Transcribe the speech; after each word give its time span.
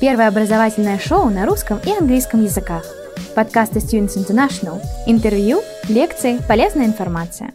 Первое 0.00 0.28
образовательное 0.28 0.98
шоу 0.98 1.28
на 1.28 1.44
русском 1.44 1.78
и 1.80 1.90
английском 1.92 2.42
языках. 2.42 2.86
Подкасты 3.36 3.80
Students 3.80 4.16
International. 4.16 4.80
Интервью, 5.04 5.60
лекции, 5.90 6.38
полезная 6.48 6.86
информация. 6.86 7.52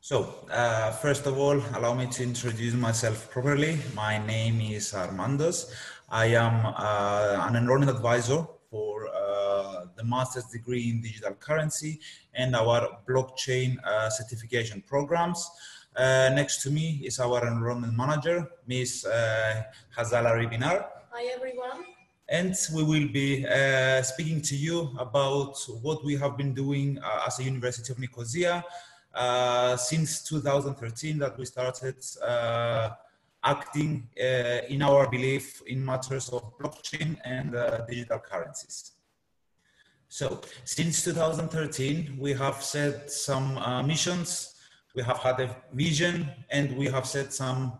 So, 0.00 0.46
uh, 0.50 0.92
first 1.02 1.26
of 1.26 1.36
all, 1.36 1.60
allow 1.74 1.94
me 1.94 2.06
to 2.06 2.22
introduce 2.22 2.74
myself 2.74 3.28
properly. 3.32 3.78
My 3.96 4.24
name 4.24 4.60
is 4.60 4.94
Armandos. 4.94 5.66
I 6.08 6.26
am 6.36 6.64
uh, 6.64 7.48
an 7.48 7.56
enrollment 7.56 7.90
advisor 7.90 8.46
for 8.70 9.08
uh, 9.08 9.86
the 9.96 10.04
master's 10.04 10.44
degree 10.52 10.90
in 10.90 11.02
digital 11.02 11.34
currency 11.34 11.98
and 12.34 12.54
our 12.54 13.00
blockchain 13.08 13.78
uh, 13.84 14.10
certification 14.10 14.80
programs. 14.86 15.44
Uh, 15.96 16.30
next 16.34 16.62
to 16.62 16.70
me 16.70 17.00
is 17.04 17.18
our 17.18 17.44
enrollment 17.48 17.96
manager, 17.96 18.48
Ms. 18.68 19.06
Uh, 19.06 19.62
Hazala 19.96 20.38
Ribinar. 20.38 20.86
Hi 21.16 21.26
everyone. 21.26 21.84
And 22.28 22.56
we 22.74 22.82
will 22.82 23.06
be 23.06 23.46
uh, 23.46 24.02
speaking 24.02 24.40
to 24.50 24.56
you 24.56 24.90
about 24.98 25.56
what 25.80 26.04
we 26.04 26.16
have 26.16 26.36
been 26.36 26.52
doing 26.52 26.98
uh, 26.98 27.22
as 27.28 27.38
a 27.38 27.44
University 27.44 27.92
of 27.92 28.00
Nicosia 28.00 28.64
uh, 29.14 29.76
since 29.76 30.24
2013 30.24 31.16
that 31.20 31.38
we 31.38 31.44
started 31.44 31.94
uh, 32.20 32.90
acting 33.44 34.08
uh, 34.20 34.66
in 34.68 34.82
our 34.82 35.08
belief 35.08 35.62
in 35.68 35.84
matters 35.84 36.30
of 36.30 36.58
blockchain 36.58 37.16
and 37.24 37.54
uh, 37.54 37.86
digital 37.88 38.18
currencies. 38.18 38.94
So 40.08 40.40
since 40.64 41.04
2013, 41.04 42.16
we 42.18 42.32
have 42.32 42.60
set 42.60 43.08
some 43.12 43.86
missions 43.86 44.50
we 44.94 45.02
have 45.02 45.18
had 45.18 45.40
a 45.40 45.56
vision 45.72 46.30
and 46.50 46.76
we 46.76 46.86
have 46.86 47.04
set 47.04 47.32
some 47.32 47.72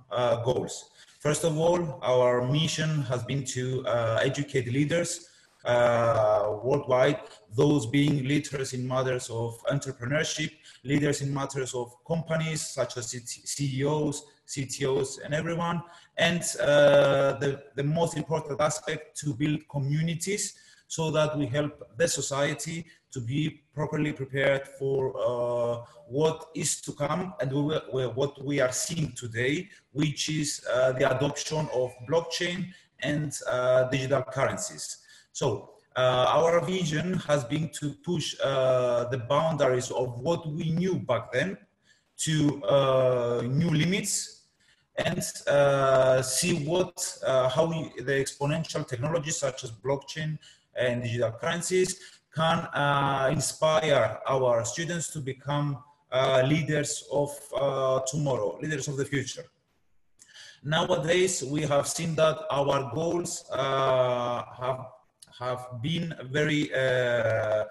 goals. 0.44 0.90
First 1.24 1.44
of 1.44 1.56
all, 1.58 1.98
our 2.02 2.46
mission 2.46 3.00
has 3.04 3.24
been 3.24 3.44
to 3.56 3.82
uh, 3.86 4.20
educate 4.22 4.70
leaders 4.70 5.30
uh, 5.64 6.58
worldwide, 6.62 7.20
those 7.56 7.86
being 7.86 8.24
leaders 8.28 8.74
in 8.74 8.86
matters 8.86 9.30
of 9.30 9.58
entrepreneurship, 9.72 10.50
leaders 10.82 11.22
in 11.22 11.32
matters 11.32 11.72
of 11.72 11.94
companies 12.06 12.60
such 12.60 12.98
as 12.98 13.06
CEOs, 13.06 14.22
CTOs, 14.46 15.24
and 15.24 15.32
everyone. 15.32 15.82
And 16.18 16.42
uh, 16.60 17.38
the, 17.38 17.62
the 17.74 17.84
most 17.84 18.18
important 18.18 18.60
aspect 18.60 19.16
to 19.20 19.32
build 19.32 19.66
communities 19.70 20.52
so 20.88 21.10
that 21.10 21.38
we 21.38 21.46
help 21.46 21.72
the 21.96 22.06
society 22.06 22.84
to 23.14 23.20
be 23.20 23.62
properly 23.72 24.12
prepared 24.12 24.66
for 24.78 25.14
uh, 25.16 25.86
what 26.08 26.46
is 26.54 26.80
to 26.80 26.92
come 26.92 27.32
and 27.40 27.52
we 27.52 27.62
will, 27.62 28.12
what 28.14 28.44
we 28.44 28.60
are 28.60 28.72
seeing 28.72 29.12
today, 29.12 29.68
which 29.92 30.28
is 30.28 30.66
uh, 30.72 30.92
the 30.92 31.16
adoption 31.16 31.68
of 31.72 31.92
blockchain 32.08 32.66
and 33.00 33.32
uh, 33.48 33.84
digital 33.84 34.22
currencies. 34.22 34.98
So 35.32 35.70
uh, 35.96 36.26
our 36.28 36.64
vision 36.64 37.14
has 37.28 37.44
been 37.44 37.70
to 37.80 37.94
push 38.04 38.34
uh, 38.42 39.04
the 39.10 39.18
boundaries 39.18 39.92
of 39.92 40.18
what 40.18 40.48
we 40.48 40.72
knew 40.72 40.96
back 40.96 41.30
then 41.32 41.56
to 42.16 42.64
uh, 42.64 43.42
new 43.46 43.70
limits 43.70 44.42
and 44.96 45.22
see 46.24 46.64
what 46.64 46.94
how 47.54 47.66
we, 47.66 48.02
the 48.02 48.12
exponential 48.12 48.86
technologies 48.86 49.36
such 49.36 49.64
as 49.64 49.70
blockchain 49.72 50.38
and 50.76 51.02
digital 51.02 51.32
currencies 51.32 52.00
can 52.34 52.58
uh, 52.74 53.28
inspire 53.32 54.18
our 54.26 54.64
students 54.64 55.08
to 55.08 55.20
become 55.20 55.78
uh, 56.10 56.42
leaders 56.46 57.04
of 57.12 57.30
uh, 57.56 58.00
tomorrow, 58.06 58.58
leaders 58.60 58.88
of 58.88 58.96
the 58.96 59.04
future. 59.04 59.44
Nowadays, 60.62 61.42
we 61.44 61.62
have 61.62 61.86
seen 61.86 62.14
that 62.16 62.38
our 62.50 62.90
goals 62.94 63.44
uh, 63.52 64.42
have 64.60 64.86
have 65.38 65.82
been 65.82 66.14
very 66.30 66.72
uh, 66.72 66.78
uh, 66.78 67.64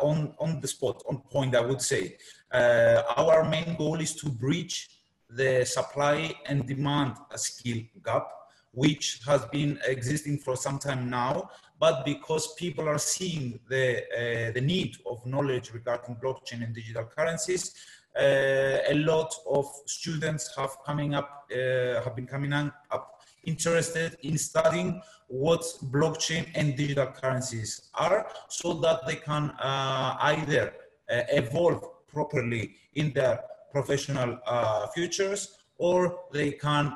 on 0.00 0.34
on 0.38 0.60
the 0.60 0.68
spot, 0.68 1.02
on 1.08 1.18
point. 1.32 1.56
I 1.56 1.60
would 1.60 1.82
say 1.82 2.16
our 2.52 3.48
main 3.48 3.74
goal 3.76 4.00
is 4.00 4.14
to 4.16 4.28
bridge 4.28 4.88
the 5.30 5.64
supply 5.64 6.32
and 6.46 6.66
demand 6.66 7.14
skill 7.36 7.78
gap, 8.04 8.28
which 8.72 9.20
has 9.26 9.44
been 9.46 9.78
existing 9.86 10.38
for 10.38 10.56
some 10.56 10.78
time 10.78 11.10
now, 11.10 11.50
but 11.78 12.04
because 12.04 12.54
people 12.54 12.88
are 12.88 12.98
seeing 12.98 13.60
the, 13.68 14.02
uh, 14.02 14.52
the 14.52 14.60
need 14.60 14.96
of 15.06 15.24
knowledge 15.24 15.72
regarding 15.72 16.16
blockchain 16.16 16.64
and 16.64 16.74
digital 16.74 17.04
currencies, 17.04 17.74
uh, 18.18 18.78
a 18.88 18.94
lot 18.94 19.32
of 19.48 19.66
students 19.86 20.54
have 20.56 20.76
coming 20.84 21.14
up, 21.14 21.46
uh, 21.52 22.02
have 22.02 22.16
been 22.16 22.26
coming 22.26 22.52
up 22.52 23.22
interested 23.44 24.16
in 24.22 24.36
studying 24.36 25.00
what 25.28 25.62
blockchain 25.84 26.46
and 26.54 26.76
digital 26.76 27.06
currencies 27.06 27.90
are 27.94 28.26
so 28.48 28.74
that 28.74 29.06
they 29.06 29.16
can 29.16 29.50
uh, 29.60 30.16
either 30.20 30.72
uh, 31.10 31.22
evolve 31.30 31.84
properly 32.08 32.74
in 32.94 33.12
their 33.12 33.40
professional 33.70 34.38
uh, 34.46 34.86
futures 34.88 35.58
or 35.76 36.20
they 36.32 36.50
can 36.50 36.92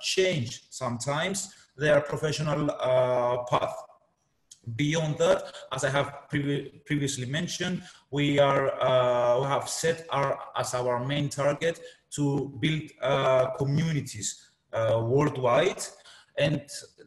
change 0.00 0.64
sometimes 0.68 1.54
their 1.76 2.00
professional 2.00 2.70
uh, 2.70 3.44
path. 3.44 3.74
Beyond 4.76 5.16
that, 5.18 5.52
as 5.72 5.84
I 5.84 5.90
have 5.90 6.28
previ 6.30 6.84
previously 6.84 7.26
mentioned, 7.26 7.82
we 8.10 8.38
are 8.38 8.64
uh, 8.80 9.40
we 9.40 9.46
have 9.46 9.68
set 9.68 10.06
our 10.10 10.38
as 10.54 10.74
our 10.74 11.04
main 11.04 11.30
target 11.30 11.80
to 12.16 12.52
build 12.60 12.82
uh, 13.00 13.46
communities 13.56 14.50
uh, 14.72 15.00
worldwide, 15.02 15.82
and 16.36 16.60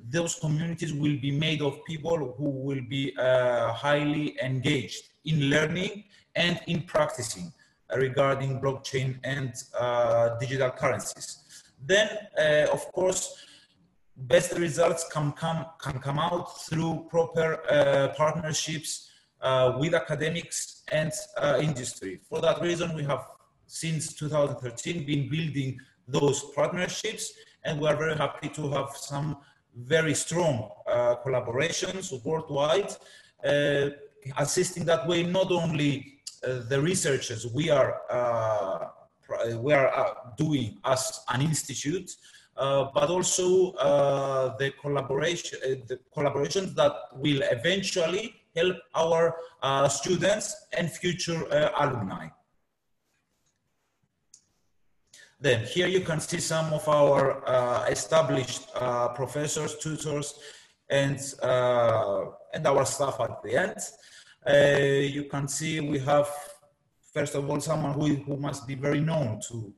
those 0.10 0.36
communities 0.40 0.94
will 0.94 1.18
be 1.22 1.32
made 1.32 1.62
of 1.62 1.80
people 1.86 2.34
who 2.38 2.50
will 2.50 2.82
be 2.90 3.16
uh, 3.18 3.72
highly 3.72 4.36
engaged 4.42 5.04
in 5.26 5.50
learning 5.50 6.04
and 6.36 6.60
in 6.68 6.82
practicing 6.82 7.54
regarding 7.96 8.60
blockchain 8.60 9.20
and 9.24 9.54
uh, 9.80 10.30
digital 10.40 10.72
currencies. 10.72 11.64
Then, 11.86 12.10
of 12.72 12.92
course, 12.92 13.38
best 14.16 14.58
results 14.58 15.06
can 15.12 15.32
come, 15.32 15.66
can 15.82 16.00
come 16.00 16.20
out 16.20 16.62
through 16.62 17.08
proper 17.10 17.60
uh, 17.70 18.10
partnerships 18.16 19.10
uh, 19.42 19.76
with 19.80 19.94
academics 19.94 20.84
and 20.92 21.12
uh, 21.38 21.60
industry. 21.62 22.20
For 22.30 22.40
that 22.42 22.62
reason, 22.62 22.94
we 22.96 23.04
have 23.04 23.26
since 23.68 24.14
2013 24.14 25.06
been 25.06 25.30
building 25.30 25.80
those 26.08 26.44
partnerships 26.56 27.34
and 27.66 27.80
we 27.80 27.88
are 27.88 27.96
very 27.96 28.16
happy 28.16 28.50
to 28.50 28.70
have 28.70 28.90
some 28.96 29.38
very 29.76 30.14
strong 30.14 30.70
uh, 30.88 31.16
collaborations 31.26 32.24
worldwide, 32.24 32.96
uh, 33.44 33.90
assisting 34.38 34.86
that 34.86 35.08
way 35.08 35.24
not 35.24 35.52
only 35.52 36.20
uh, 36.46 36.60
the 36.70 36.80
researchers 36.80 37.48
we 37.48 37.70
are 37.70 38.02
we 39.58 39.74
are 39.74 40.16
doing 40.38 40.78
as 40.86 41.22
an 41.30 41.42
institute, 41.42 42.12
but 42.56 43.10
also 43.10 43.72
uh, 43.74 44.56
the 44.58 44.72
collaboration, 44.82 45.60
uh, 45.64 45.70
the 45.88 46.00
collaborations 46.16 46.76
that 46.76 46.94
will 47.16 47.42
eventually 47.52 48.36
help 48.56 48.78
our 48.94 49.36
uh, 49.62 49.88
students 49.88 50.68
and 50.78 50.92
future 50.92 51.52
uh, 51.52 51.72
alumni. 51.80 52.28
Then 55.40 55.66
here 55.66 55.88
you 55.88 56.02
can 56.02 56.20
see 56.20 56.40
some 56.40 56.72
of 56.72 56.88
our 56.88 57.44
established 57.90 58.74
professors, 59.14 59.78
tutors, 59.78 60.40
and 60.90 61.20
and 62.54 62.68
our 62.68 62.86
staff 62.86 63.20
at 63.20 63.44
the 63.44 63.58
end. 63.58 65.12
you 65.14 65.26
can 65.26 65.50
see 65.50 65.82
we 65.82 66.00
have 66.00 66.30
first 67.14 67.36
of 67.36 67.50
all 67.50 67.60
someone 67.60 67.94
who, 67.94 68.16
who 68.24 68.38
must 68.38 68.66
be 68.66 68.76
very 68.76 69.02
known 69.02 69.42
to 69.50 69.74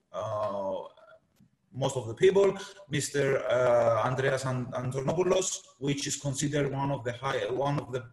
most 1.75 1.97
of 1.97 2.07
the 2.07 2.13
people, 2.13 2.57
Mr. 2.91 3.43
Uh, 3.49 4.01
Andreas 4.05 4.43
Antonopoulos, 4.43 5.61
which 5.79 6.07
is 6.07 6.15
considered 6.15 6.71
one 6.71 6.91
of 6.91 7.03
the 7.03 7.13
high, 7.13 7.45
one 7.49 7.79
of 7.79 7.91
the 7.91 8.03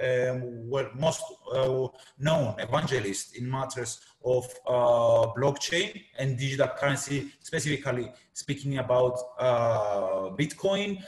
um, 0.00 0.68
well, 0.70 0.88
most 0.94 1.22
uh, 1.52 1.86
known 2.18 2.54
evangelists 2.58 3.32
in 3.32 3.50
matters 3.50 4.00
of 4.24 4.46
uh, 4.66 5.26
blockchain 5.36 6.02
and 6.18 6.38
digital 6.38 6.68
currency, 6.68 7.28
specifically 7.40 8.10
speaking 8.32 8.78
about 8.78 9.18
uh, 9.38 10.30
Bitcoin, 10.38 11.02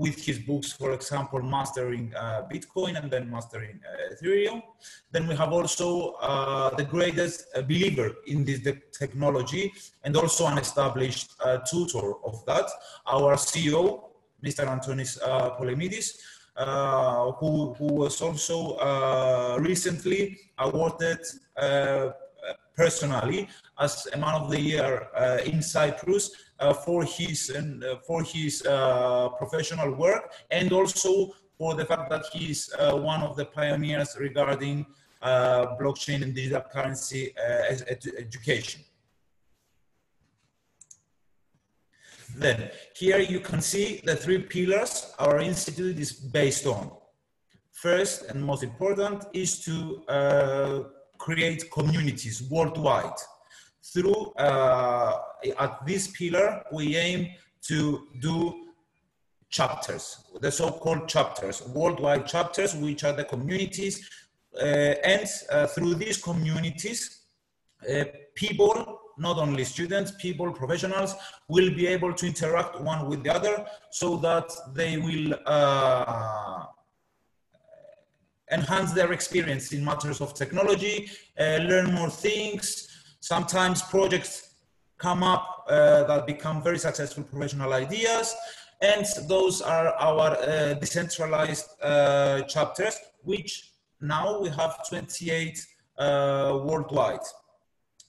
with 0.00 0.24
his 0.24 0.38
books, 0.38 0.72
for 0.72 0.92
example, 0.92 1.42
Mastering 1.42 2.06
uh, 2.16 2.42
Bitcoin 2.50 2.92
and 2.98 3.10
then 3.10 3.30
Mastering 3.30 3.78
uh, 3.84 4.14
Ethereum. 4.14 4.62
Then 5.12 5.28
we 5.28 5.34
have 5.36 5.52
also 5.52 6.12
uh, 6.22 6.70
the 6.74 6.84
greatest 6.84 7.38
uh, 7.54 7.60
believer 7.60 8.08
in 8.26 8.38
this 8.46 8.60
technology 8.98 9.70
and 10.04 10.16
also 10.16 10.46
an 10.46 10.56
established 10.56 11.28
uh, 11.44 11.58
tutor 11.70 12.14
of 12.24 12.42
that, 12.46 12.66
our 13.06 13.34
CEO, 13.36 14.04
Mr. 14.42 14.64
Antonis 14.74 15.18
uh, 15.22 15.50
Polemitis, 15.58 16.08
who, 17.38 17.74
who 17.74 17.88
was 18.02 18.22
also 18.22 18.56
recently 19.58 20.38
awarded 20.58 21.20
personally 22.74 23.48
as 23.78 24.08
a 24.14 24.16
man 24.16 24.34
of 24.40 24.50
the 24.50 24.60
year 24.60 25.08
in 25.44 25.60
Cyprus 25.62 26.30
Uh, 26.60 26.74
for 26.74 27.04
his 27.04 27.48
and 27.48 27.82
for 28.06 28.22
his 28.22 28.66
uh, 28.66 29.30
professional 29.30 29.94
work 29.94 30.30
and 30.50 30.70
also 30.74 31.32
for 31.56 31.74
the 31.74 31.86
fact 31.86 32.10
that 32.10 32.26
he 32.34 32.50
is 32.50 32.70
one 32.92 33.22
of 33.22 33.34
the 33.34 33.46
pioneers 33.46 34.14
regarding 34.20 34.84
blockchain 35.22 36.22
and 36.22 36.34
digital 36.34 36.60
currency 36.70 37.34
education. 38.18 38.82
Then 42.36 42.70
here 42.94 43.20
you 43.20 43.40
can 43.40 43.62
see 43.62 44.02
the 44.04 44.16
three 44.16 44.42
pillars 44.42 45.14
our 45.18 45.38
institute 45.40 45.98
is 45.98 46.12
based 46.12 46.66
on. 46.66 46.90
First 47.72 48.24
and 48.28 48.44
most 48.44 48.62
important 48.62 49.24
is 49.32 49.60
to 49.60 50.02
uh, 50.08 50.80
create 51.16 51.70
communities 51.70 52.42
worldwide. 52.50 53.18
Through 53.82 54.32
uh, 54.36 55.18
at 55.58 55.86
this 55.86 56.08
pillar, 56.08 56.62
we 56.72 56.96
aim 56.96 57.28
to 57.62 58.06
do 58.20 58.66
chapters, 59.48 60.24
the 60.40 60.50
so-called 60.50 61.08
chapters, 61.08 61.66
worldwide 61.68 62.26
chapters, 62.26 62.74
which 62.74 63.04
are 63.04 63.12
the 63.12 63.24
communities, 63.24 64.08
uh, 64.56 64.64
and 64.64 65.26
uh, 65.50 65.66
through 65.66 65.94
these 65.94 66.22
communities, 66.22 67.22
uh, 67.92 68.04
people 68.34 69.00
not 69.18 69.36
only 69.36 69.64
students, 69.64 70.12
people, 70.18 70.50
professionals 70.50 71.14
will 71.48 71.70
be 71.74 71.86
able 71.86 72.12
to 72.14 72.26
interact 72.26 72.80
one 72.80 73.06
with 73.08 73.22
the 73.22 73.30
other 73.30 73.66
so 73.90 74.16
that 74.16 74.50
they 74.74 74.96
will 74.96 75.34
uh, 75.46 76.64
enhance 78.50 78.92
their 78.92 79.12
experience 79.12 79.72
in 79.72 79.84
matters 79.84 80.20
of 80.22 80.34
technology, 80.34 81.10
uh, 81.38 81.58
learn 81.58 81.92
more 81.92 82.08
things. 82.08 82.88
Sometimes 83.20 83.82
projects 83.82 84.49
come 85.00 85.22
up 85.22 85.64
uh, 85.68 86.04
that 86.04 86.26
become 86.26 86.62
very 86.62 86.78
successful 86.78 87.24
professional 87.24 87.72
ideas. 87.72 88.34
And 88.82 89.04
those 89.28 89.60
are 89.60 89.88
our 89.94 90.36
uh, 90.36 90.74
decentralized 90.74 91.68
uh, 91.82 92.42
chapters, 92.42 92.96
which 93.22 93.72
now 94.00 94.40
we 94.40 94.48
have 94.50 94.88
28 94.88 95.66
uh, 95.98 96.60
worldwide. 96.64 97.26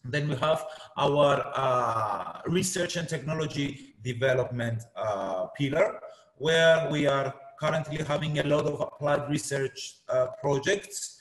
Then 0.03 0.29
we 0.29 0.35
have 0.37 0.65
our 0.97 1.43
uh, 1.55 2.41
research 2.47 2.95
and 2.95 3.07
technology 3.07 3.95
development 4.03 4.81
uh, 4.95 5.47
pillar, 5.57 5.99
where 6.37 6.89
we 6.89 7.05
are 7.05 7.33
currently 7.59 8.03
having 8.03 8.39
a 8.39 8.43
lot 8.43 8.65
of 8.65 8.81
applied 8.81 9.29
research 9.29 9.97
projects, 10.41 11.20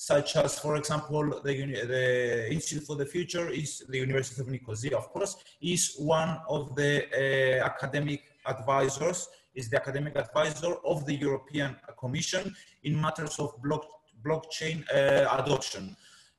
such 0.00 0.36
as, 0.36 0.56
for 0.60 0.76
example, 0.76 1.24
the, 1.42 1.54
the, 1.94 2.52
Institute 2.52 2.84
for 2.84 2.94
the 2.94 3.04
Future 3.04 3.48
is 3.48 3.82
the 3.88 3.98
University 3.98 4.40
of 4.40 4.46
Nicosia, 4.46 4.96
of 4.96 5.08
course, 5.08 5.34
is 5.60 5.96
one 5.98 6.38
of 6.48 6.76
the 6.76 6.92
uh, 7.02 7.64
academic 7.66 8.22
advisors, 8.46 9.28
is 9.56 9.68
the 9.68 9.76
academic 9.76 10.14
advisor 10.14 10.74
of 10.86 11.04
the 11.04 11.14
European 11.14 11.74
Commission 11.98 12.54
in 12.84 13.00
matters 13.00 13.40
of 13.40 13.60
block, 13.60 13.84
blockchain 14.24 14.84
uh, 14.94 15.36
adoption. 15.42 15.96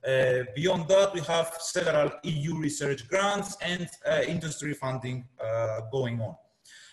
Uh, 0.08 0.46
beyond 0.56 0.88
that, 0.88 1.14
we 1.14 1.20
have 1.20 1.54
several 1.60 2.10
EU 2.24 2.58
research 2.58 3.10
grants 3.10 3.58
and 3.62 3.90
uh, 4.10 4.22
industry 4.26 4.74
funding 4.74 5.28
uh, 5.44 5.82
going 5.92 6.22
on. 6.22 6.34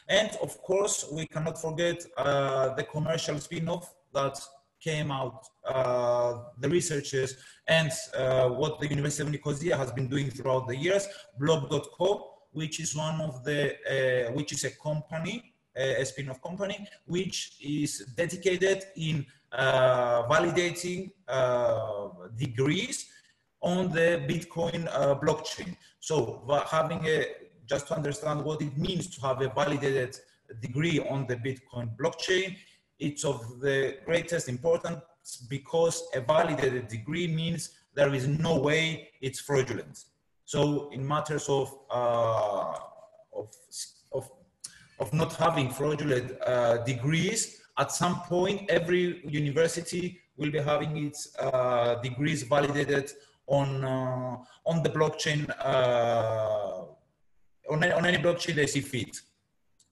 And 0.09 0.31
of 0.43 0.61
course, 0.63 1.07
we 1.13 1.27
cannot 1.27 1.61
forget 1.61 2.05
uh, 2.17 2.75
the 2.75 2.83
commercial 2.83 3.39
spin-off 3.39 3.95
that 4.13 4.37
came 4.89 5.11
out, 5.21 5.41
uh, 5.75 6.33
the 6.63 6.69
researchers 6.79 7.31
and 7.79 7.91
uh, 8.17 8.49
what 8.61 8.73
the 8.81 8.89
University 8.97 9.23
of 9.25 9.31
Nicosia 9.35 9.77
has 9.83 9.91
been 9.99 10.09
doing 10.15 10.29
throughout 10.31 10.65
the 10.69 10.77
years, 10.87 11.05
Block.co, 11.41 12.09
which 12.53 12.77
is 12.85 12.91
one 13.07 13.21
of 13.21 13.45
the, 13.47 13.61
which 14.39 14.51
is 14.57 14.63
a 14.65 14.73
company, 14.89 15.37
a 15.77 16.05
spin-off 16.11 16.41
company, 16.49 16.79
which 17.07 17.39
is 17.61 17.91
dedicated 18.17 18.79
in 18.97 19.27
uh, 19.53 20.23
validating 20.29 21.11
uh, 21.29 22.09
degrees 22.37 23.07
on 23.61 23.91
the 23.91 24.09
Bitcoin 24.29 24.87
uh, 24.89 25.15
blockchain. 25.15 25.77
So 26.01 26.17
having 26.69 27.01
a, 27.07 27.27
just 27.67 27.89
to 27.89 27.95
understand 27.97 28.45
what 28.45 28.61
it 28.63 28.77
means 28.77 29.05
to 29.15 29.21
have 29.23 29.41
a 29.43 29.49
validated 29.49 30.17
degree 30.61 30.99
on 31.01 31.27
the 31.27 31.37
Bitcoin 31.37 31.97
blockchain, 31.97 32.57
it's 32.99 33.25
of 33.25 33.61
the 33.61 33.99
greatest 34.05 34.49
importance 34.49 35.01
because 35.49 36.09
a 36.15 36.21
validated 36.21 36.89
degree 36.89 37.27
means 37.27 37.71
there 37.95 38.15
is 38.15 38.27
no 38.27 38.59
way 38.59 39.09
it's 39.21 39.41
fraudulent. 39.41 40.05
So 40.45 40.91
in 40.93 41.07
matters 41.07 41.49
of, 41.49 41.77
uh, 41.91 42.75
of, 43.35 43.49
of, 44.13 44.31
of, 45.01 45.13
not 45.13 45.35
having 45.35 45.71
fraudulent 45.71 46.41
uh, 46.47 46.79
degrees, 46.85 47.61
at 47.79 47.93
some 47.93 48.21
point, 48.23 48.71
every 48.71 49.23
university 49.27 50.19
will 50.37 50.51
be 50.51 50.61
having 50.61 50.97
its 51.07 51.37
uh, 51.39 51.97
degrees 51.97 52.43
validated 52.45 53.11
on 53.47 53.85
uh, 53.85 54.37
on 54.65 54.83
the 54.83 54.89
blockchain 54.89 55.49
uh, 55.65 56.85
on, 57.71 57.85
on 57.85 58.07
any 58.07 58.19
blockchain 58.19 58.55
they 58.55 58.67
see 58.67 58.81
fit. 58.81 59.21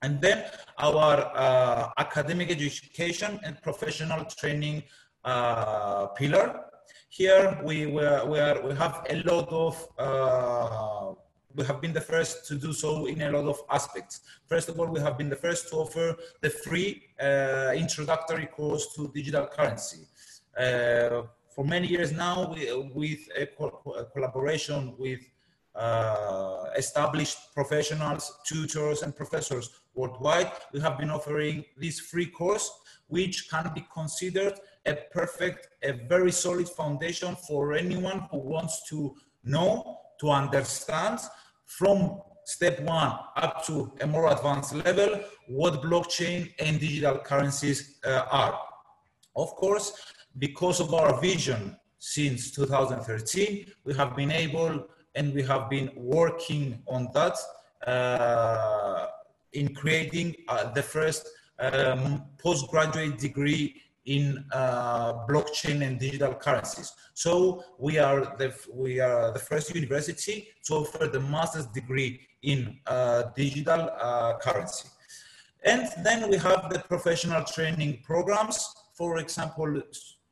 And 0.04 0.20
then 0.20 0.44
our 0.78 1.16
uh, 1.34 1.88
academic 1.96 2.50
education 2.50 3.40
and 3.42 3.52
professional 3.62 4.26
training 4.26 4.82
uh, 5.24 6.08
pillar. 6.18 6.46
Here 7.08 7.58
we, 7.64 7.86
we, 7.86 8.04
are, 8.04 8.26
we, 8.26 8.38
are, 8.38 8.60
we 8.66 8.74
have 8.74 9.06
a 9.08 9.16
lot 9.30 9.48
of 9.48 9.74
uh, 9.98 11.14
we 11.56 11.64
have 11.64 11.80
been 11.80 11.92
the 11.92 12.06
first 12.12 12.46
to 12.48 12.56
do 12.56 12.72
so 12.72 13.06
in 13.06 13.22
a 13.22 13.30
lot 13.30 13.46
of 13.46 13.58
aspects. 13.70 14.20
First 14.46 14.68
of 14.68 14.78
all, 14.78 14.88
we 14.88 15.00
have 15.00 15.16
been 15.16 15.30
the 15.30 15.36
first 15.46 15.68
to 15.68 15.76
offer 15.76 16.16
the 16.42 16.50
free 16.50 16.90
uh, 17.22 17.72
introductory 17.74 18.46
course 18.46 18.92
to 18.96 19.10
digital 19.14 19.46
currency. 19.46 20.02
Uh, 20.58 21.22
for 21.54 21.64
many 21.64 21.86
years 21.86 22.10
now, 22.12 22.52
we, 22.52 22.60
with 22.92 23.20
a, 23.38 23.46
co 23.46 23.66
a, 23.96 24.04
collaboration 24.06 24.94
with 24.98 25.20
uh, 25.74 26.64
established 26.76 27.52
professionals, 27.54 28.32
tutors, 28.46 29.02
and 29.02 29.14
professors 29.16 29.70
worldwide, 29.94 30.50
we 30.72 30.80
have 30.80 30.98
been 30.98 31.10
offering 31.10 31.64
this 31.76 32.00
free 32.00 32.26
course, 32.26 32.70
which 33.08 33.48
can 33.50 33.70
be 33.74 33.84
considered 33.92 34.54
a 34.86 34.94
perfect, 35.12 35.68
a 35.82 35.92
very 35.92 36.32
solid 36.32 36.68
foundation 36.68 37.36
for 37.48 37.72
anyone 37.74 38.20
who 38.30 38.38
wants 38.38 38.88
to 38.88 39.14
know, 39.44 39.98
to 40.20 40.30
understand, 40.30 41.18
from 41.66 42.20
step 42.44 42.78
one 42.80 43.18
up 43.36 43.64
to 43.64 43.90
a 44.00 44.06
more 44.06 44.30
advanced 44.30 44.74
level 44.74 45.20
what 45.48 45.82
blockchain 45.82 46.52
and 46.58 46.78
digital 46.78 47.18
currencies 47.18 47.98
uh, 48.04 48.24
are. 48.30 48.58
Of 49.36 49.54
course, 49.56 49.92
because 50.38 50.80
of 50.80 50.92
our 50.94 51.20
vision 51.20 51.76
since 51.98 52.50
2013, 52.52 53.66
we 53.84 53.94
have 53.94 54.14
been 54.14 54.30
able 54.30 54.86
and 55.14 55.32
we 55.32 55.42
have 55.42 55.70
been 55.70 55.90
working 55.96 56.82
on 56.86 57.08
that 57.14 57.36
uh, 57.86 59.06
in 59.52 59.74
creating 59.74 60.34
uh, 60.48 60.72
the 60.72 60.82
first 60.82 61.28
um, 61.58 62.24
postgraduate 62.38 63.18
degree 63.18 63.80
in 64.06 64.44
uh, 64.52 65.14
blockchain 65.26 65.86
and 65.86 65.98
digital 65.98 66.34
currencies. 66.34 66.92
So 67.14 67.64
we 67.78 67.98
are 67.98 68.34
the 68.38 68.54
we 68.72 69.00
are 69.00 69.32
the 69.32 69.38
first 69.38 69.74
university 69.74 70.48
to 70.64 70.74
offer 70.74 71.06
the 71.06 71.20
master's 71.20 71.66
degree 71.66 72.20
in 72.42 72.78
uh, 72.86 73.24
digital 73.34 73.90
uh, 73.98 74.36
currency. 74.38 74.88
And 75.64 75.88
then 76.04 76.28
we 76.28 76.36
have 76.36 76.68
the 76.70 76.80
professional 76.80 77.42
training 77.44 78.02
programs. 78.04 78.74
For 78.92 79.18
example, 79.18 79.80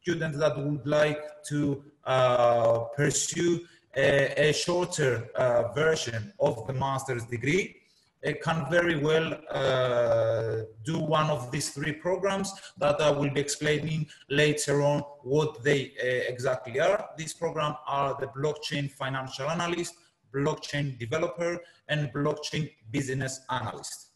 students 0.03 0.39
that 0.39 0.59
would 0.59 0.87
like 0.87 1.23
to 1.49 1.83
uh, 2.05 2.79
pursue 2.97 3.61
a, 3.97 4.49
a 4.49 4.53
shorter 4.53 5.29
uh, 5.35 5.73
version 5.73 6.33
of 6.41 6.67
the 6.67 6.73
master's 6.73 7.25
degree 7.25 7.83
can 8.43 8.67
very 8.71 8.97
well 8.97 9.35
uh, 9.51 10.63
do 10.85 10.99
one 10.99 11.29
of 11.29 11.51
these 11.51 11.71
three 11.71 11.93
programs 11.93 12.53
that 12.79 13.01
I 13.01 13.11
will 13.11 13.31
be 13.31 13.41
explaining 13.41 14.07
later 14.31 14.83
on 14.83 15.01
what 15.23 15.65
they 15.65 15.93
uh, 16.01 16.31
exactly 16.33 16.79
are. 16.79 17.11
These 17.17 17.35
programs 17.35 17.77
are 17.87 18.17
the 18.21 18.29
blockchain 18.29 18.91
financial 18.93 19.51
analyst, 19.51 19.95
blockchain 20.33 20.99
developer, 20.99 21.61
and 21.89 22.13
blockchain 22.13 22.71
business 22.93 23.41
analyst. 23.51 24.11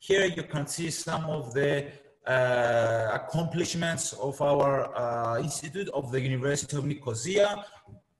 Here 0.00 0.26
you 0.26 0.42
can 0.42 0.66
see 0.66 0.90
some 0.90 1.24
of 1.26 1.54
the 1.54 1.86
accomplishments 2.26 4.12
of 4.14 4.40
our 4.42 4.94
uh, 4.96 5.38
institute 5.40 5.88
of 5.90 6.12
the 6.12 6.20
University 6.20 6.76
of 6.76 6.84
Nicosia 6.84 7.64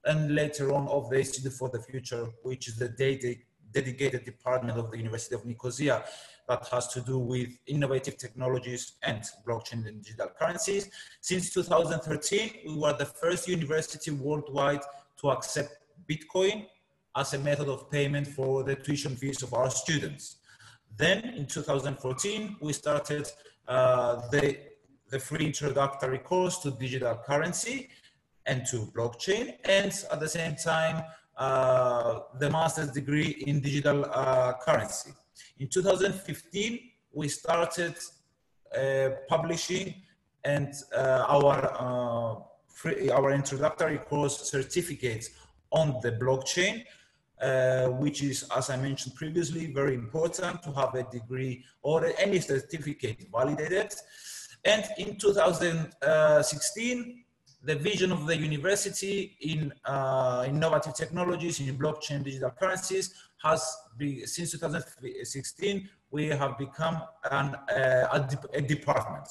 and 0.05 0.35
later 0.35 0.73
on 0.75 0.88
of 0.88 1.11
the 1.11 1.19
Institute 1.19 1.52
for 1.52 1.69
the 1.69 1.81
Future, 1.81 2.26
which 2.43 2.69
is 2.69 2.76
the 2.76 2.88
data 2.88 3.35
dedicated 3.71 4.25
department 4.25 4.78
of 4.78 4.90
the 4.90 4.97
University 4.97 5.35
of 5.35 5.45
Nicosia. 5.45 6.02
that 6.49 6.67
has 6.69 6.88
to 6.88 7.00
do 7.02 7.19
with 7.19 7.50
innovative 7.67 8.17
technologies 8.17 8.93
and 9.02 9.23
blockchain 9.47 9.87
and 9.87 10.02
digital 10.02 10.31
currencies. 10.38 10.88
Since 11.21 11.52
2013, 11.52 12.50
we 12.67 12.75
were 12.75 12.95
the 12.95 13.05
first 13.05 13.47
university 13.47 14.11
worldwide 14.11 14.81
to 15.21 15.31
accept 15.31 15.76
Bitcoin 16.09 16.67
as 17.14 17.35
a 17.35 17.38
method 17.38 17.69
of 17.69 17.90
payment 17.90 18.26
for 18.26 18.62
the 18.62 18.75
tuition 18.75 19.14
fees 19.14 19.43
of 19.43 19.52
our 19.52 19.71
students. 19.71 20.37
Then 20.97 21.19
in 21.37 21.47
2014, 21.47 22.57
we 22.61 22.73
started 22.73 23.26
uh, 23.26 23.48
the, 23.68 24.56
the 25.10 25.18
free 25.18 25.46
introductory 25.46 26.18
course 26.18 26.58
to 26.58 26.70
digital 26.72 27.14
currency 27.26 27.88
and 28.46 28.66
to 28.66 28.90
blockchain, 28.96 29.54
and 29.64 29.92
at 30.10 30.20
the 30.20 30.28
same 30.28 30.56
time, 30.56 31.04
uh, 31.37 32.20
the 32.40 32.50
master's 32.50 32.90
degree 32.90 33.44
in 33.46 33.60
digital 33.60 34.04
uh, 34.12 34.54
currency. 34.60 35.12
In 35.60 35.68
2015, 35.68 36.80
we 37.12 37.28
started 37.28 37.94
uh, 38.76 39.10
publishing 39.28 39.94
and 40.44 40.75
uh, 40.96 41.25
our 41.28 41.56
uh, 41.78 42.40
free, 42.68 43.10
our 43.10 43.32
introductory 43.32 43.98
course 43.98 44.50
certificates 44.50 45.30
on 45.70 46.00
the 46.02 46.12
blockchain, 46.12 46.84
uh, 47.40 47.87
which 47.87 48.23
is, 48.23 48.45
as 48.57 48.71
I 48.71 48.76
mentioned 48.76 49.14
previously, 49.14 49.73
very 49.73 49.95
important 49.95 50.62
to 50.62 50.73
have 50.73 50.95
a 50.95 51.04
degree 51.04 51.64
or 51.83 52.11
any 52.18 52.40
certificate 52.40 53.26
validated. 53.33 53.95
And 54.64 54.85
in 54.99 55.16
2016, 55.16 57.25
the 57.62 57.75
vision 57.75 58.12
of 58.12 58.26
the 58.26 58.37
university 58.37 59.37
in 59.40 59.73
uh, 59.85 60.45
innovative 60.49 60.95
technologies, 60.95 61.61
in 61.61 61.76
blockchain, 61.76 62.25
digital 62.25 62.50
currencies, 62.50 63.14
has 63.42 63.76
been, 63.97 64.26
since 64.26 64.52
2016, 64.52 65.88
we 66.11 66.28
have 66.28 66.57
become 66.59 67.02
an, 67.30 67.54
uh, 67.54 68.09
a, 68.12 68.21
de 68.21 68.38
a, 68.54 68.62
department. 68.62 69.28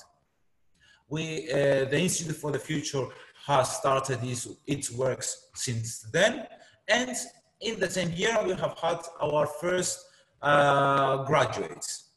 We, 1.09 1.49
uh, 1.51 1.85
the 1.85 1.99
Institute 1.99 2.35
for 2.35 2.51
the 2.51 2.59
Future 2.59 3.05
has 3.45 3.77
started 3.77 4.19
its, 4.23 4.47
its 4.65 4.91
works 4.91 5.49
since 5.55 6.01
then. 6.11 6.45
And 6.87 7.15
in 7.61 7.79
the 7.79 7.89
same 7.89 8.11
year, 8.11 8.37
we 8.45 8.53
have 8.53 8.77
had 8.77 8.99
our 9.21 9.47
first 9.47 10.05
uh, 10.41 11.23
graduates. 11.23 12.09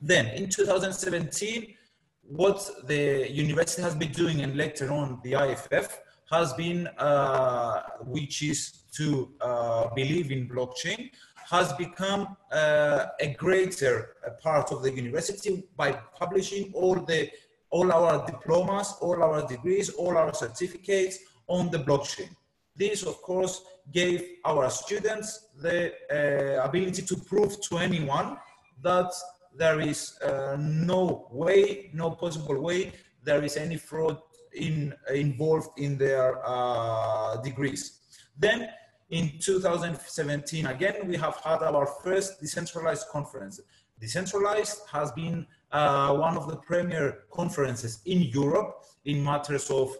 Then 0.00 0.26
in 0.28 0.48
2017, 0.48 1.74
what 2.22 2.68
the 2.86 3.30
university 3.30 3.82
has 3.82 3.94
been 3.94 4.12
doing 4.12 4.40
and 4.42 4.56
later 4.56 4.92
on 4.92 5.20
the 5.22 5.34
IFF 5.34 6.00
has 6.30 6.52
been, 6.54 6.86
uh, 6.98 7.82
which 8.04 8.42
is 8.42 8.84
to 8.92 9.30
uh, 9.40 9.88
believe 9.94 10.30
in 10.30 10.48
blockchain, 10.48 11.10
has 11.50 11.72
become 11.72 12.36
uh, 12.52 13.06
a 13.20 13.34
greater 13.34 14.14
part 14.40 14.70
of 14.70 14.82
the 14.82 14.92
university 14.92 15.64
by 15.76 15.92
publishing 16.14 16.72
all 16.74 16.94
the 16.94 17.28
all 17.70 17.92
our 17.92 18.26
diplomas, 18.26 18.94
all 19.00 19.22
our 19.22 19.46
degrees, 19.46 19.90
all 19.90 20.16
our 20.16 20.34
certificates 20.34 21.20
on 21.46 21.70
the 21.70 21.78
blockchain. 21.78 22.28
This, 22.74 23.04
of 23.04 23.22
course, 23.22 23.62
gave 23.92 24.36
our 24.44 24.70
students 24.70 25.48
the 25.60 25.92
uh, 26.10 26.64
ability 26.64 27.02
to 27.02 27.16
prove 27.16 27.60
to 27.62 27.78
anyone 27.78 28.36
that 28.82 29.12
there 29.56 29.80
is 29.80 30.18
uh, 30.22 30.56
no 30.58 31.28
way, 31.30 31.90
no 31.92 32.10
possible 32.10 32.60
way, 32.60 32.92
there 33.24 33.42
is 33.42 33.56
any 33.56 33.76
fraud 33.76 34.18
in, 34.54 34.94
involved 35.12 35.70
in 35.78 35.98
their 35.98 36.40
uh, 36.44 37.36
degrees. 37.38 37.98
Then 38.38 38.68
in 39.10 39.32
2017, 39.40 40.66
again, 40.66 41.06
we 41.06 41.16
have 41.16 41.36
had 41.44 41.62
our 41.62 41.86
first 41.86 42.40
decentralized 42.40 43.08
conference. 43.08 43.60
Decentralized 44.00 44.80
has 44.90 45.12
been 45.12 45.46
uh, 45.72 46.14
one 46.14 46.36
of 46.36 46.48
the 46.48 46.56
premier 46.56 47.24
conferences 47.30 48.00
in 48.06 48.22
Europe 48.22 48.84
in 49.04 49.22
matters 49.22 49.70
of 49.70 49.94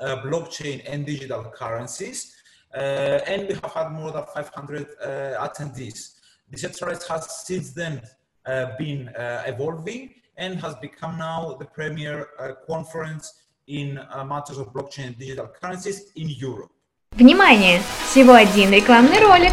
uh, 0.00 0.16
blockchain 0.22 0.82
and 0.86 1.04
digital 1.04 1.44
currencies. 1.44 2.34
Uh, 2.74 3.20
and 3.26 3.48
we 3.48 3.54
have 3.54 3.72
had 3.72 3.90
more 3.90 4.12
than 4.12 4.24
500 4.32 4.86
uh, 5.02 5.46
attendees. 5.46 6.14
Decentralized 6.50 7.06
has 7.08 7.46
since 7.46 7.72
then 7.72 8.00
uh, 8.46 8.66
been 8.78 9.10
evolving 9.46 10.14
and 10.36 10.60
has 10.60 10.74
become 10.76 11.18
now 11.18 11.56
the 11.58 11.64
premier 11.64 12.28
conference 12.66 13.34
in 13.66 13.94
matters 14.26 14.58
of 14.58 14.72
blockchain 14.72 15.08
and 15.08 15.18
digital 15.18 15.48
currencies 15.48 16.12
in 16.16 16.28
Europe. 16.28 16.70
Внимание! 17.12 17.80
Всего 18.06 18.34
один 18.34 18.70
рекламный 18.70 19.18
ролик. 19.18 19.52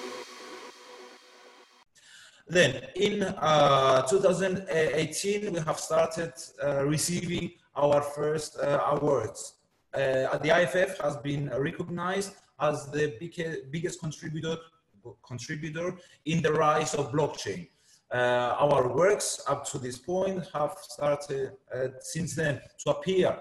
Then 2.51 2.81
in 2.95 3.23
uh, 3.23 4.01
2018, 4.01 5.53
we 5.53 5.59
have 5.61 5.79
started 5.79 6.33
uh, 6.61 6.83
receiving 6.83 7.51
our 7.77 8.01
first 8.01 8.59
uh, 8.59 8.81
awards. 8.91 9.53
Uh, 9.93 10.37
the 10.39 10.51
IFF 10.61 10.97
has 10.99 11.15
been 11.15 11.49
recognized 11.57 12.33
as 12.59 12.91
the 12.91 13.15
big, 13.21 13.71
biggest 13.71 14.01
contributor, 14.01 14.57
contributor 15.25 15.95
in 16.25 16.41
the 16.41 16.51
rise 16.51 16.93
of 16.93 17.13
blockchain. 17.13 17.69
Uh, 18.13 18.53
our 18.59 18.93
works 18.93 19.41
up 19.47 19.63
to 19.71 19.79
this 19.79 19.97
point 19.97 20.45
have 20.53 20.75
started 20.81 21.53
uh, 21.73 21.87
since 22.01 22.35
then 22.35 22.59
to 22.79 22.89
appear 22.89 23.33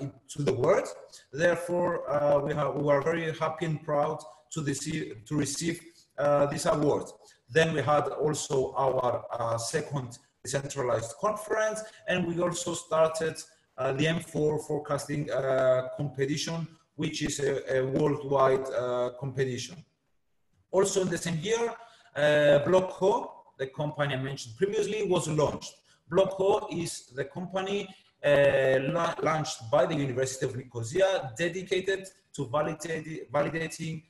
into 0.00 0.42
the 0.42 0.54
world. 0.54 0.88
Therefore, 1.34 2.42
we, 2.46 2.54
have, 2.54 2.74
we 2.76 2.90
are 2.90 3.02
very 3.02 3.30
happy 3.36 3.66
and 3.66 3.82
proud 3.84 4.20
to, 4.52 4.64
to 4.64 5.36
receive 5.36 5.82
this 6.50 6.64
award. 6.64 7.10
Then 7.50 7.74
we 7.74 7.80
had 7.82 8.08
also 8.08 8.74
our 8.76 9.24
uh, 9.32 9.58
second 9.58 10.18
decentralized 10.44 11.14
conference, 11.20 11.82
and 12.06 12.26
we 12.26 12.40
also 12.40 12.74
started 12.74 13.36
uh, 13.76 13.92
the 13.92 14.04
M4 14.04 14.66
forecasting 14.66 15.30
uh, 15.30 15.88
competition, 15.96 16.66
which 16.96 17.22
is 17.22 17.40
a, 17.40 17.78
a 17.78 17.86
worldwide 17.86 18.66
uh, 18.70 19.10
competition. 19.18 19.76
Also 20.70 21.02
in 21.02 21.08
the 21.08 21.18
same 21.18 21.38
year, 21.38 21.72
uh, 22.16 22.58
Block.co, 22.66 23.44
the 23.58 23.68
company 23.68 24.14
I 24.14 24.18
mentioned 24.18 24.56
previously, 24.56 25.04
was 25.06 25.28
launched. 25.28 25.74
Block.co 26.10 26.68
is 26.72 27.06
the 27.14 27.24
company 27.24 27.88
uh, 28.24 28.78
la 28.92 29.14
launched 29.22 29.70
by 29.70 29.86
the 29.86 29.94
University 29.94 30.44
of 30.46 30.56
Nicosia, 30.56 31.32
dedicated 31.38 32.08
to 32.34 32.46
validate, 32.46 33.30
validating 33.32 34.02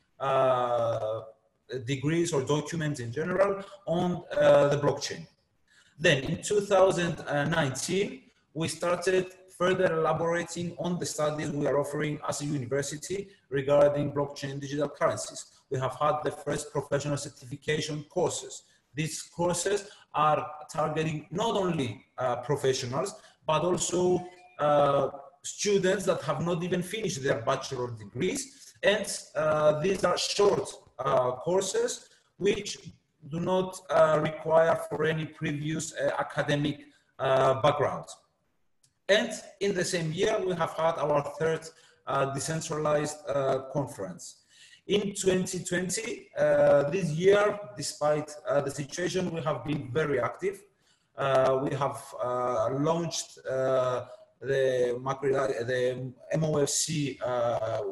degrees 1.86 2.32
or 2.32 2.42
documents 2.42 3.00
in 3.00 3.12
general 3.12 3.62
on 3.86 4.22
uh, 4.32 4.68
the 4.68 4.76
blockchain. 4.76 5.26
Then 5.98 6.22
in 6.24 6.42
2019, 6.42 8.22
we 8.54 8.68
started 8.68 9.26
further 9.58 9.92
elaborating 9.92 10.76
on 10.78 10.98
the 10.98 11.06
studies 11.06 11.50
we 11.50 11.66
are 11.66 11.78
offering 11.78 12.20
as 12.28 12.40
a 12.40 12.44
university 12.44 13.28
regarding 13.50 14.12
blockchain 14.12 14.60
digital 14.60 14.88
currencies. 14.88 15.46
We 15.70 15.78
have 15.80 15.96
had 15.96 16.18
the 16.24 16.30
first 16.30 16.72
professional 16.72 17.16
certification 17.16 18.04
courses. 18.08 18.62
These 18.94 19.22
courses 19.22 19.90
are 20.14 20.46
targeting 20.72 21.26
not 21.30 21.56
only 21.56 22.06
uh, 22.16 22.36
professionals, 22.36 23.14
but 23.46 23.62
also 23.62 24.24
uh, 24.58 25.08
students 25.42 26.04
that 26.04 26.22
have 26.22 26.44
not 26.44 26.62
even 26.62 26.82
finished 26.82 27.22
their 27.22 27.40
bachelor 27.40 27.90
degrees. 27.90 28.74
And 28.82 29.06
uh, 29.34 29.80
these 29.80 30.04
are 30.04 30.16
short 30.16 30.70
courses 30.98 32.08
which 32.38 32.78
do 33.30 33.40
not 33.40 33.80
uh, 33.90 34.18
require 34.22 34.76
for 34.88 35.04
any 35.04 35.26
previous 35.26 35.94
uh, 35.94 36.10
academic 36.18 36.84
background. 37.18 38.06
And 39.08 39.32
in 39.60 39.74
the 39.74 39.84
same 39.84 40.12
year, 40.12 40.38
we 40.44 40.54
have 40.54 40.72
had 40.74 40.94
our 40.98 41.22
third 41.38 41.68
decentralized 42.34 43.18
conference. 43.72 44.36
In 44.88 45.12
2020, 45.14 46.28
uh, 46.38 46.88
this 46.90 47.10
year, 47.10 47.58
despite 47.76 48.34
uh, 48.48 48.62
the 48.62 48.70
situation, 48.70 49.30
we 49.30 49.42
have 49.42 49.62
been 49.62 49.90
very 49.92 50.18
active. 50.18 50.62
Uh, 51.14 51.60
we 51.62 51.74
have 51.76 52.00
launched 52.80 53.34
the, 53.44 54.06
the 54.40 54.98
MOFC, 56.34 57.18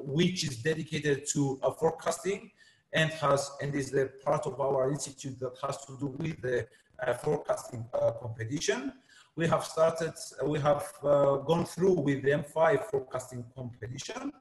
which 0.04 0.44
is 0.44 0.56
dedicated 0.62 1.26
to 1.32 1.60
forecasting 1.78 2.50
and 2.92 3.10
has 3.10 3.50
and 3.60 3.74
is 3.74 3.90
the 3.90 4.10
part 4.24 4.46
of 4.46 4.60
our 4.60 4.90
institute 4.90 5.38
that 5.40 5.56
has 5.62 5.84
to 5.86 5.96
do 5.98 6.06
with 6.18 6.40
the 6.42 6.66
uh, 7.02 7.14
forecasting 7.14 7.84
uh, 7.94 8.12
competition. 8.12 8.92
we 9.36 9.46
have 9.46 9.64
started, 9.64 10.14
we 10.44 10.58
have 10.58 10.86
uh, 11.02 11.36
gone 11.50 11.66
through 11.66 11.92
with 11.92 12.22
the 12.22 12.30
M5 12.30 12.84
forecasting 12.90 13.44
competition, 13.54 14.32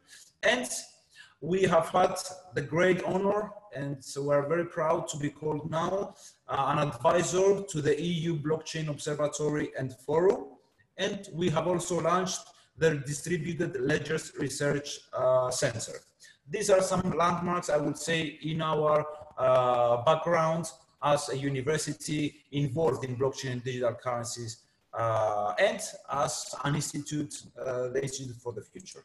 and 0.43 0.69
we 1.41 1.63
have 1.63 1.89
had 1.89 2.15
the 2.53 2.61
great 2.61 3.03
honor, 3.03 3.51
and 3.75 4.03
so 4.03 4.23
we're 4.23 4.47
very 4.47 4.65
proud 4.65 5.07
to 5.09 5.17
be 5.17 5.29
called 5.29 5.69
now 5.69 6.15
uh, 6.47 6.73
an 6.73 6.79
advisor 6.87 7.61
to 7.61 7.81
the 7.81 8.01
EU 8.01 8.41
Blockchain 8.41 8.87
Observatory 8.87 9.69
and 9.77 9.93
Forum, 10.05 10.45
and 10.97 11.27
we 11.33 11.49
have 11.49 11.67
also 11.67 11.99
launched 11.99 12.47
the 12.77 12.95
Distributed 13.05 13.79
Ledgers 13.79 14.31
Research 14.39 14.99
uh, 15.13 15.49
Center. 15.51 15.99
These 16.49 16.69
are 16.69 16.81
some 16.81 17.13
landmarks, 17.17 17.69
I 17.69 17.77
would 17.77 17.97
say, 17.97 18.39
in 18.41 18.61
our 18.61 19.05
uh, 19.37 20.03
background 20.03 20.71
as 21.03 21.29
a 21.29 21.37
university 21.37 22.35
involved 22.51 23.03
in 23.03 23.15
blockchain 23.15 23.53
and 23.53 23.63
digital 23.63 23.93
currencies 23.93 24.65
uh, 24.97 25.53
and 25.59 25.81
as 26.09 26.55
an 26.63 26.75
institute, 26.75 27.33
uh, 27.59 27.89
the 27.89 28.01
Institute 28.01 28.35
for 28.37 28.53
the 28.53 28.61
Future. 28.61 29.03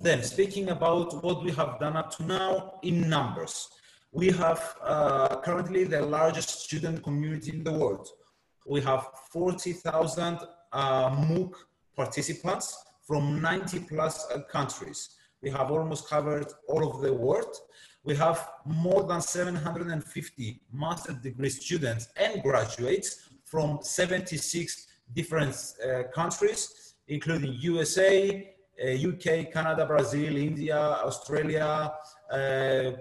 Then 0.00 0.22
speaking 0.22 0.70
about 0.70 1.22
what 1.22 1.44
we 1.44 1.50
have 1.52 1.78
done 1.78 1.96
up 1.96 2.16
to 2.16 2.24
now 2.24 2.78
in 2.82 3.08
numbers, 3.08 3.68
we 4.12 4.30
have 4.30 4.76
uh, 4.82 5.36
currently 5.40 5.84
the 5.84 6.00
largest 6.00 6.60
student 6.60 7.02
community 7.02 7.50
in 7.50 7.64
the 7.64 7.72
world. 7.72 8.08
We 8.66 8.80
have 8.82 9.08
40,000 9.30 10.38
uh, 10.72 11.10
MOOC 11.10 11.52
participants 11.94 12.76
from 13.06 13.42
90 13.42 13.80
plus 13.80 14.26
countries. 14.50 15.10
We 15.42 15.50
have 15.50 15.70
almost 15.70 16.08
covered 16.08 16.52
all 16.68 16.88
of 16.88 17.00
the 17.00 17.12
world. 17.12 17.54
We 18.04 18.16
have 18.16 18.48
more 18.64 19.04
than 19.04 19.20
750 19.20 20.60
master 20.72 21.12
degree 21.12 21.50
students 21.50 22.08
and 22.16 22.42
graduates 22.42 23.28
from 23.44 23.78
76 23.82 24.86
different 25.14 25.56
uh, 25.84 26.04
countries, 26.14 26.94
including 27.06 27.54
USA, 27.60 28.54
uh, 28.82 29.08
UK, 29.10 29.52
Canada, 29.52 29.86
Brazil, 29.86 30.36
India, 30.36 30.78
Australia, 30.78 31.92
uh, 32.30 32.92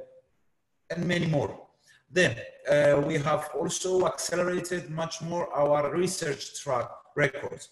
and 0.89 1.05
many 1.05 1.27
more. 1.27 1.67
Then 2.09 2.37
uh, 2.69 3.01
we 3.05 3.15
have 3.15 3.49
also 3.53 4.05
accelerated 4.05 4.89
much 4.89 5.21
more 5.21 5.53
our 5.53 5.93
research 5.93 6.61
track 6.61 6.89
record. 7.15 7.65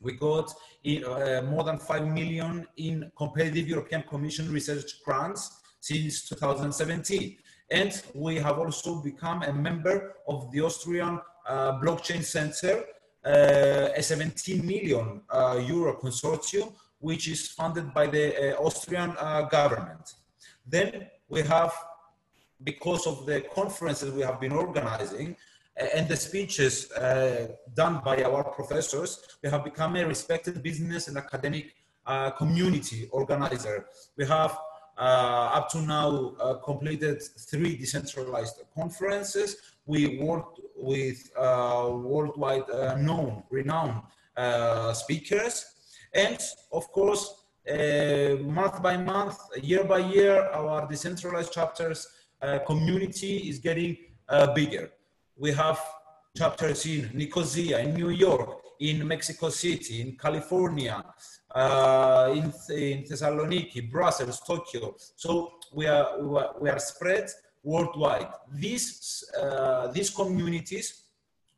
We 0.00 0.12
got 0.12 0.52
uh, 0.86 1.42
more 1.42 1.64
than 1.64 1.78
5 1.78 2.06
million 2.06 2.66
in 2.76 3.10
competitive 3.16 3.68
European 3.68 4.02
Commission 4.02 4.50
research 4.52 5.02
grants 5.04 5.60
since 5.80 6.28
2017. 6.28 7.36
And 7.70 8.02
we 8.14 8.36
have 8.36 8.58
also 8.58 9.02
become 9.02 9.42
a 9.42 9.52
member 9.52 10.14
of 10.26 10.50
the 10.52 10.62
Austrian 10.62 11.20
uh, 11.46 11.72
Blockchain 11.80 12.22
Center, 12.22 12.84
uh, 13.24 13.88
a 13.94 14.02
17 14.02 14.64
million 14.64 15.20
uh, 15.30 15.62
euro 15.66 15.94
consortium, 16.00 16.72
which 16.98 17.28
is 17.28 17.48
funded 17.48 17.92
by 17.92 18.06
the 18.06 18.54
uh, 18.54 18.62
Austrian 18.62 19.14
uh, 19.18 19.42
government. 19.42 20.14
Then 20.66 21.08
we 21.28 21.42
have, 21.42 21.72
because 22.64 23.06
of 23.06 23.26
the 23.26 23.42
conferences 23.54 24.12
we 24.12 24.22
have 24.22 24.40
been 24.40 24.52
organizing, 24.52 25.36
and 25.78 26.08
the 26.08 26.16
speeches 26.16 26.90
uh, 26.92 27.48
done 27.74 28.00
by 28.04 28.22
our 28.24 28.44
professors, 28.44 29.38
we 29.42 29.48
have 29.48 29.64
become 29.64 29.96
a 29.96 30.06
respected 30.06 30.62
business 30.62 31.08
and 31.08 31.16
academic 31.16 31.74
uh, 32.06 32.30
community 32.30 33.08
organizer. 33.12 33.86
We 34.16 34.26
have 34.26 34.58
uh, 34.98 35.50
up 35.54 35.68
to 35.70 35.80
now 35.80 36.34
uh, 36.40 36.54
completed 36.54 37.22
three 37.22 37.76
decentralized 37.76 38.62
conferences. 38.74 39.56
We 39.86 40.18
worked 40.18 40.58
with 40.76 41.30
uh, 41.38 41.90
worldwide 41.92 42.68
uh, 42.70 42.96
known, 42.96 43.44
renowned 43.50 44.02
speakers. 44.94 45.66
And 46.12 46.38
of 46.72 46.90
course, 46.90 47.44
month 47.66 48.82
by 48.82 48.96
month, 48.96 49.38
year 49.62 49.84
by 49.84 49.98
year, 49.98 50.42
our 50.52 50.88
decentralized 50.88 51.52
chapters 51.52 52.06
community 52.66 53.48
is 53.50 53.58
getting 53.58 53.96
bigger. 54.54 54.90
We 55.38 55.52
have 55.52 55.78
chapters 56.36 56.84
in 56.84 57.10
Nicosia, 57.14 57.78
in 57.78 57.94
New 57.94 58.10
York, 58.10 58.58
in 58.80 59.06
Mexico 59.06 59.50
City, 59.50 60.00
in 60.00 60.16
California, 60.16 61.04
uh, 61.54 62.28
in, 62.32 62.52
in 62.76 63.04
Thessaloniki, 63.04 63.88
Brussels, 63.88 64.40
Tokyo. 64.40 64.96
So 65.14 65.52
we 65.72 65.86
are, 65.86 66.20
we 66.60 66.68
are, 66.68 66.78
spread 66.80 67.30
worldwide. 67.62 68.26
These, 68.52 69.30
uh, 69.40 69.86
these 69.88 70.10
communities 70.10 71.04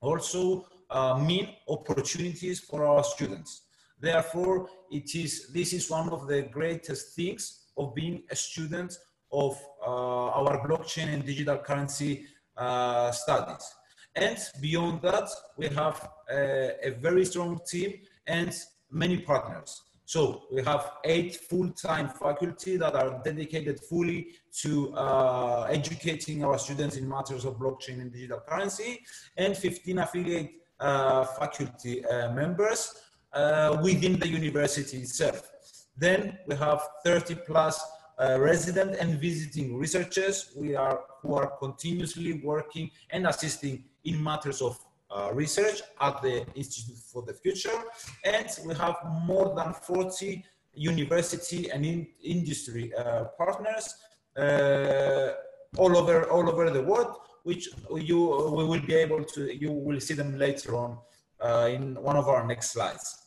also 0.02 0.66
uh, 0.90 1.18
mean 1.18 1.48
opportunities 1.66 2.60
for 2.60 2.84
our 2.84 3.02
students. 3.02 3.62
Therefore, 3.98 4.68
it 4.90 5.14
is, 5.14 5.48
this 5.54 5.72
is 5.72 5.88
one 5.90 6.10
of 6.10 6.26
the 6.26 6.42
greatest 6.42 7.14
things 7.16 7.60
of 7.78 7.94
being 7.94 8.24
a 8.30 8.36
student 8.36 8.98
of 9.32 9.58
uh, 9.86 10.28
our 10.30 10.66
blockchain 10.66 11.14
and 11.14 11.24
digital 11.24 11.56
currency 11.58 12.26
uh, 12.56 13.10
studies. 13.12 13.74
And 14.14 14.38
beyond 14.60 15.02
that, 15.02 15.28
we 15.56 15.68
have 15.68 16.08
a, 16.30 16.72
a 16.82 16.90
very 16.90 17.24
strong 17.24 17.60
team 17.66 18.00
and 18.26 18.52
many 18.90 19.18
partners. 19.18 19.82
So 20.04 20.42
we 20.50 20.60
have 20.64 20.94
eight 21.04 21.36
full-time 21.48 22.08
faculty 22.08 22.76
that 22.76 22.96
are 22.96 23.22
dedicated 23.24 23.78
fully 23.78 24.34
to 24.62 24.92
uh, 24.96 25.68
educating 25.70 26.44
our 26.44 26.58
students 26.58 26.96
in 26.96 27.08
matters 27.08 27.44
of 27.44 27.58
blockchain 27.58 28.00
and 28.00 28.12
digital 28.12 28.40
currency, 28.40 29.02
and 29.36 29.56
15 29.56 29.98
affiliate 30.00 30.50
uh, 30.80 31.24
faculty 31.24 32.04
uh, 32.04 32.32
members 32.32 32.92
uh, 33.32 33.78
within 33.84 34.18
the 34.18 34.26
university 34.26 34.96
itself. 34.96 35.48
Then 35.96 36.38
we 36.48 36.56
have 36.56 36.82
30 37.04 37.36
plus 37.46 37.80
uh, 38.20 38.38
resident 38.38 38.96
and 38.96 39.18
visiting 39.20 39.76
researchers 39.76 40.52
we 40.56 40.76
are, 40.76 41.00
who 41.22 41.34
are 41.34 41.50
continuously 41.58 42.40
working 42.44 42.90
and 43.10 43.26
assisting 43.26 43.84
in 44.04 44.22
matters 44.22 44.60
of 44.60 44.78
uh, 45.10 45.30
research 45.32 45.82
at 46.00 46.20
the 46.22 46.46
Institute 46.54 46.98
for 46.98 47.22
the 47.22 47.32
Future. 47.32 47.78
And 48.24 48.46
we 48.66 48.74
have 48.74 48.96
more 49.24 49.54
than 49.56 49.72
40 49.72 50.44
university 50.74 51.70
and 51.70 51.84
in 51.84 52.06
industry 52.22 52.92
uh, 52.94 53.24
partners 53.36 53.94
uh, 54.36 55.30
all 55.76 55.96
over 55.96 56.30
all 56.30 56.48
over 56.48 56.70
the 56.70 56.82
world, 56.82 57.16
which 57.42 57.68
you 57.96 58.18
we 58.56 58.64
will 58.64 58.80
be 58.80 58.94
able 58.94 59.24
to 59.24 59.54
you 59.54 59.72
will 59.72 60.00
see 60.00 60.14
them 60.14 60.38
later 60.38 60.76
on 60.76 60.98
uh, 61.40 61.68
in 61.70 61.94
one 61.94 62.16
of 62.16 62.28
our 62.28 62.46
next 62.46 62.70
slides. 62.70 63.26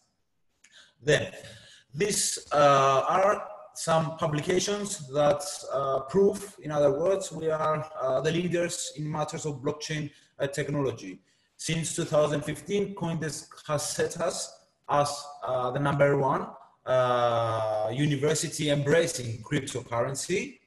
Then, 1.02 1.32
these 1.94 2.48
are 2.54 3.46
some 3.76 4.18
publications 4.18 5.08
that 5.14 5.44
uh, 5.72 6.02
prove, 6.02 6.56
in 6.62 6.72
other 6.72 6.92
words, 6.92 7.32
we 7.32 7.50
are 7.50 7.86
uh, 8.02 8.22
the 8.22 8.32
leaders 8.32 8.94
in 8.98 9.10
matters 9.10 9.46
of 9.46 9.62
blockchain 9.62 10.12
uh, 10.40 10.48
technology. 10.48 11.20
Since 11.58 11.96
2015, 11.96 12.94
Coindesk 12.96 13.48
has 13.68 13.90
set 13.90 14.20
us 14.20 14.60
as 14.90 15.26
uh, 15.46 15.72
the 15.72 15.80
number 15.80 16.18
one 16.18 16.48
uh, 16.86 17.90
university 17.92 18.70
embracing 18.70 19.42
cryptocurrency. 19.42 20.60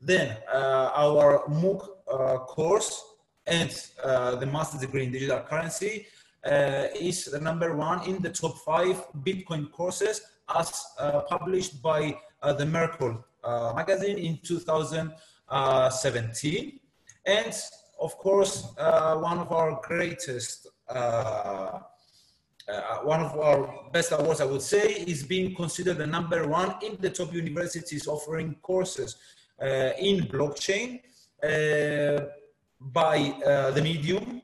Then 0.00 0.36
uh, 0.52 0.90
our 0.94 1.42
MOOC 1.48 2.46
course 2.46 3.02
and 3.46 3.70
the 4.04 4.46
master's 4.46 4.82
degree 4.82 5.04
in 5.04 5.12
digital 5.12 5.40
currency 5.40 6.06
is 6.44 7.24
the 7.24 7.40
number 7.40 7.74
one 7.74 8.06
in 8.06 8.20
the 8.22 8.30
top 8.30 8.58
five 8.58 9.02
Bitcoin 9.24 9.72
courses 9.72 10.20
as 10.54 10.84
published 11.28 11.82
by 11.82 12.16
uh, 12.35 12.35
the 12.52 12.66
Merkle 12.66 13.24
uh, 13.44 13.72
magazine 13.74 14.18
in 14.18 14.38
2017. 14.42 16.80
And 17.24 17.54
of 18.00 18.18
course, 18.18 18.74
uh, 18.76 19.14
one 19.16 19.38
of 19.38 19.52
our 19.52 19.80
greatest, 19.82 20.66
uh, 20.88 21.78
one 23.04 23.20
of 23.20 23.38
our 23.38 23.88
best 23.92 24.10
awards, 24.12 24.40
I 24.40 24.46
would 24.46 24.62
say, 24.62 25.04
is 25.06 25.22
being 25.22 25.54
considered 25.54 25.98
the 25.98 26.06
number 26.06 26.48
one 26.48 26.74
in 26.82 26.96
the 27.00 27.10
top 27.10 27.32
universities 27.32 28.08
offering 28.08 28.56
courses 28.62 29.14
in 29.60 30.24
blockchain 30.24 31.00
by 32.80 33.34
the 33.74 33.80
Medium 33.82 34.42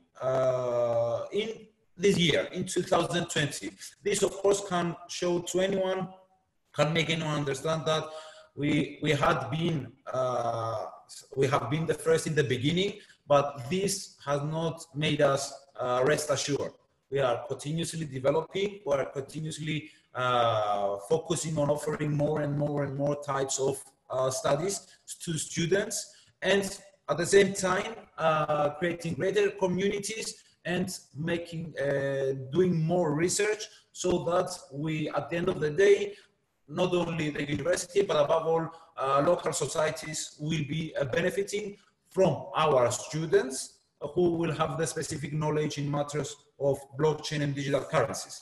in 1.33 1.67
this 1.97 2.19
year, 2.19 2.49
in 2.53 2.67
2020. 2.67 3.71
This, 4.03 4.23
of 4.23 4.33
course, 4.33 4.63
can 4.69 4.95
show 5.09 5.39
to 5.41 5.61
anyone 5.61 6.09
can 6.75 6.93
make 6.93 7.11
anyone 7.11 7.35
understand 7.35 7.85
that 7.87 8.05
we 8.55 8.99
we 9.03 9.11
had 9.13 9.51
been 9.51 9.93
uh, 10.13 10.87
we 11.37 11.47
have 11.47 11.71
been 11.71 11.87
the 11.87 11.95
first 11.95 12.27
in 12.27 12.35
the 12.35 12.45
beginning, 12.45 12.99
but 13.27 13.69
this 13.71 14.17
has 14.25 14.43
not 14.43 14.85
made 14.95 15.21
us 15.21 15.53
uh, 15.79 16.03
rest 16.07 16.31
assured. 16.31 16.73
We 17.11 17.21
are 17.21 17.45
continuously 17.47 18.07
developing. 18.07 18.81
We 18.87 18.93
are 18.95 19.05
continuously 19.07 19.91
uh, 20.15 20.99
focusing 21.09 21.59
on 21.59 21.71
offering 21.71 22.17
more 22.17 22.41
and 22.41 22.59
more 22.59 22.85
and 22.85 22.97
more 22.97 23.23
types 23.23 23.59
of 23.59 23.83
uh, 24.11 24.31
studies 24.31 24.87
to 25.25 25.39
students, 25.39 26.15
and 26.43 26.79
at 27.09 27.19
the 27.19 27.27
same 27.27 27.53
time 27.53 27.95
uh, 28.19 28.71
creating 28.71 29.15
greater 29.15 29.51
communities 29.51 30.43
and 30.65 30.99
making, 31.17 31.75
uh, 31.79 32.33
doing 32.53 32.81
more 32.81 33.15
research 33.15 33.67
so 33.93 34.25
that 34.25 34.51
we, 34.73 35.09
at 35.11 35.29
the 35.29 35.37
end 35.37 35.49
of 35.49 35.61
the 35.61 35.71
day, 35.71 36.15
not 36.75 36.95
only 36.95 37.31
the 37.31 37.49
university, 37.49 38.03
but 38.03 38.17
above 38.17 38.47
all, 38.47 38.69
uh, 38.97 39.23
local 39.27 39.53
societies 39.53 40.37
will 40.41 40.65
be 40.69 40.95
uh, 40.97 41.05
benefiting 41.05 41.77
from 42.11 42.47
our 42.57 42.91
students 42.91 43.79
who 44.15 44.33
will 44.33 44.53
have 44.53 44.79
the 44.79 44.87
specific 44.87 45.33
knowledge 45.33 45.79
in 45.79 45.91
matters 45.91 46.37
of 46.61 46.79
blockchain 46.99 47.43
and 47.43 47.55
digital 47.55 47.83
currencies. 47.83 48.41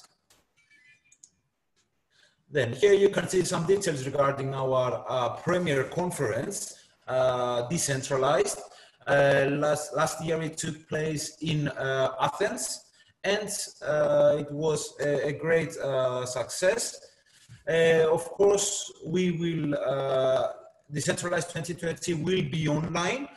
Then 2.51 2.73
here 2.73 2.95
you 2.95 3.11
can 3.11 3.29
see 3.29 3.45
some 3.45 3.64
details 3.66 4.05
regarding 4.07 4.55
our 4.55 5.05
uh, 5.09 5.37
premier 5.37 5.85
conference, 5.85 6.75
uh, 7.07 7.69
decentralized. 7.69 8.61
Uh, 9.07 9.47
last, 9.53 9.95
last 9.95 10.25
year 10.25 10.40
it 10.43 10.57
took 10.57 10.88
place 10.88 11.37
in 11.43 11.69
uh, 11.69 12.12
Athens 12.21 12.85
and 13.23 13.49
it 13.49 14.51
was 14.51 14.95
a, 15.01 15.29
a 15.29 15.33
great 15.33 15.73
success. 16.27 17.10
Of 17.69 18.25
course, 18.31 18.93
we 19.07 19.33
will, 19.33 19.77
Decentralized 20.93 21.49
2020 21.51 22.15
will 22.15 22.43
be 22.51 22.67
online. 22.69 23.29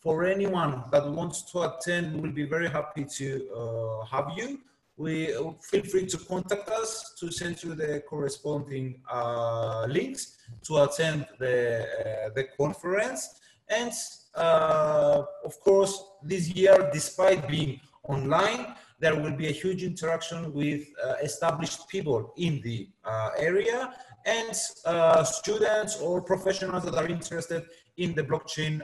For 0.00 0.24
anyone 0.24 0.84
that 0.92 1.10
wants 1.10 1.50
to 1.52 1.62
attend, 1.62 2.14
we 2.14 2.20
will 2.20 2.34
be 2.34 2.44
very 2.44 2.68
happy 2.68 3.04
to 3.04 4.04
have 4.10 4.32
you 4.36 4.60
we 4.98 5.32
feel 5.62 5.84
free 5.84 6.06
to 6.06 6.18
contact 6.18 6.68
us 6.68 7.14
to 7.20 7.30
send 7.30 7.62
you 7.62 7.74
the 7.74 8.02
corresponding 8.08 9.00
uh, 9.10 9.86
links 9.88 10.38
to 10.64 10.82
attend 10.82 11.24
the, 11.38 11.84
uh, 11.84 12.30
the 12.34 12.44
conference. 12.56 13.40
And 13.68 13.92
uh, 14.34 15.22
of 15.44 15.60
course, 15.60 16.02
this 16.22 16.48
year, 16.48 16.90
despite 16.92 17.48
being 17.48 17.80
online, 18.02 18.74
there 19.00 19.14
will 19.14 19.32
be 19.32 19.46
a 19.46 19.52
huge 19.52 19.82
interaction 19.84 20.52
with 20.52 20.82
uh, 21.04 21.14
established 21.22 21.88
people 21.88 22.32
in 22.36 22.60
the 22.62 22.88
uh, 23.04 23.30
area 23.38 23.94
and 24.26 24.54
uh, 24.84 25.22
students 25.22 26.00
or 26.00 26.20
professionals 26.20 26.84
that 26.84 26.94
are 26.94 27.06
interested 27.06 27.64
in 27.96 28.14
the 28.14 28.22
blockchain 28.22 28.80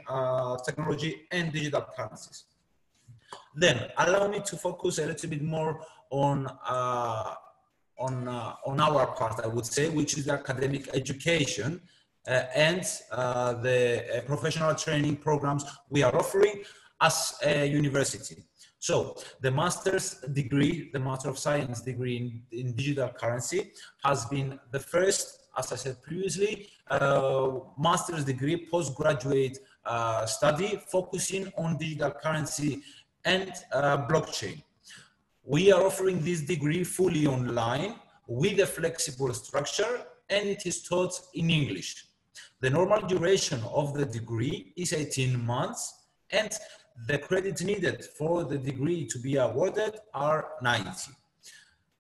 technology 0.65 1.23
and 1.31 1.53
digital 1.53 1.85
currencies. 1.97 2.45
Then 3.55 3.91
allow 3.99 4.29
me 4.29 4.41
to 4.47 4.57
focus 4.57 4.99
a 4.99 5.07
little 5.07 5.31
bit 5.31 5.43
more 5.43 5.81
on 6.11 6.47
uh, 6.47 7.35
on 7.99 8.29
uh, 8.29 8.55
on 8.67 8.81
our 8.81 9.07
part, 9.15 9.41
I 9.45 9.49
would 9.49 9.67
say, 9.67 9.89
which 9.89 10.19
is 10.19 10.29
academic 10.29 10.89
education 10.95 11.81
uh, 12.27 12.43
and 12.55 12.83
the 13.63 14.23
professional 14.27 14.75
training 14.75 15.17
programs 15.17 15.65
we 15.91 16.03
are 16.03 16.15
offering 16.17 16.63
as 17.01 17.35
a 17.45 17.67
university. 17.67 18.45
So 18.85 19.17
the 19.41 19.51
master's 19.51 20.17
degree, 20.35 20.91
the 20.93 20.99
Master 20.99 21.31
of 21.31 21.39
Science 21.39 21.81
degree 21.81 22.17
in, 22.19 22.43
in 22.53 22.75
digital 22.75 23.09
currency 23.09 23.73
has 24.05 24.27
been 24.27 24.61
the 24.73 24.79
first, 24.79 25.39
as 25.57 25.73
I 25.73 25.77
said 25.77 26.03
previously, 26.03 26.69
uh, 26.91 27.61
master's 27.79 28.27
degree 28.27 28.69
postgraduate 28.71 29.57
study 30.27 30.83
focusing 30.93 31.51
on 31.57 31.79
digital 31.79 32.11
currency 32.11 32.83
and 33.25 33.53
blockchain. 34.11 34.63
We 35.45 35.73
are 35.73 35.83
offering 35.83 36.23
this 36.23 36.43
degree 36.43 36.85
fully 36.85 37.27
online 37.27 37.95
with 38.27 38.61
a 38.61 38.67
flexible 38.67 39.33
structure 39.33 40.03
and 40.29 40.47
it 40.47 40.67
is 40.67 40.83
taught 40.83 41.19
in 41.33 41.49
English. 41.49 42.05
The 42.61 42.69
normal 42.69 43.01
duration 43.07 43.63
of 43.73 43.95
the 43.95 44.05
degree 44.05 44.75
is 44.77 44.93
18 44.93 45.43
months 45.43 46.03
and 46.31 46.53
the 47.07 47.19
credits 47.19 47.63
needed 47.63 48.05
for 48.05 48.45
the 48.45 48.59
degree 48.59 49.05
to 49.07 49.19
be 49.19 49.37
awarded 49.37 49.99
are 50.13 50.49
90. 50.63 51.13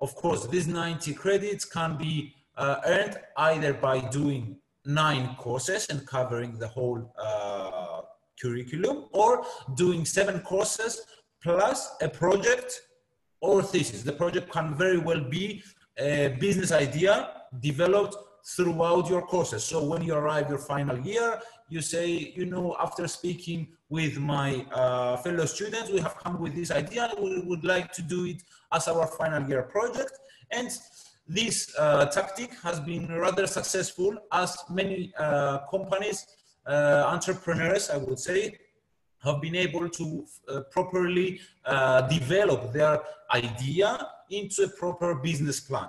Of 0.01 0.15
course, 0.15 0.47
these 0.47 0.67
90 0.67 1.15
credits 1.15 1.65
can 1.65 1.97
be 1.97 2.35
uh, 2.57 2.77
earned 2.87 3.19
either 3.37 3.75
by 3.75 4.01
doing 4.01 4.57
nine 4.87 5.35
courses 5.37 5.87
and 5.89 6.07
covering 6.07 6.59
the 6.59 6.69
whole 6.69 7.13
uh, 7.19 8.03
curriculum 8.41 9.07
or 9.13 9.45
doing 9.77 10.05
seven 10.05 10.41
courses 10.41 11.03
plus 11.43 11.95
a 12.03 12.09
project 12.09 12.83
or 13.41 13.63
thesis. 13.63 14.03
The 14.03 14.13
project 14.13 14.51
can 14.51 14.75
very 14.75 14.99
well 14.99 15.21
be 15.21 15.63
a 15.99 16.37
business 16.41 16.73
idea 16.73 17.31
developed 17.61 18.17
throughout 18.45 19.09
your 19.09 19.23
courses. 19.23 19.65
So 19.65 19.83
when 19.83 20.03
you 20.03 20.15
arrive 20.15 20.49
your 20.49 20.59
final 20.59 20.99
year, 20.99 21.41
you 21.69 21.81
say, 21.81 22.33
you 22.37 22.47
know, 22.47 22.77
after 22.79 23.09
speaking 23.09 23.69
with 23.89 24.19
my 24.19 24.67
uh, 24.73 25.17
fellow 25.19 25.47
students, 25.47 25.91
we 25.91 26.01
have 26.01 26.17
come 26.19 26.39
with 26.41 26.55
this 26.55 26.71
idea. 26.71 27.11
We 27.19 27.41
would 27.41 27.65
like 27.65 27.91
to 27.93 28.03
do 28.03 28.27
it 28.27 28.43
as 28.73 28.87
our 28.89 29.07
final 29.07 29.49
year 29.49 29.63
project. 29.63 30.13
And 30.51 30.71
this 31.27 31.75
uh, 31.79 32.05
tactic 32.07 32.53
has 32.63 32.81
been 32.81 33.09
rather 33.09 33.47
successful 33.47 34.15
as 34.31 34.57
many 34.69 35.13
uh, 35.19 35.61
companies, 35.71 36.27
uh, 36.67 37.05
entrepreneurs, 37.07 37.89
I 37.89 37.97
would 37.97 38.19
say, 38.19 38.59
have 39.23 39.41
been 39.41 39.57
able 39.57 39.89
to 39.89 40.27
uh, 40.49 40.61
properly 40.71 41.41
uh, 41.65 42.03
develop 42.03 42.75
their 42.75 43.01
idea 43.33 44.07
into 44.31 44.65
a 44.65 44.69
proper 44.69 45.15
business 45.15 45.61
plan. 45.61 45.89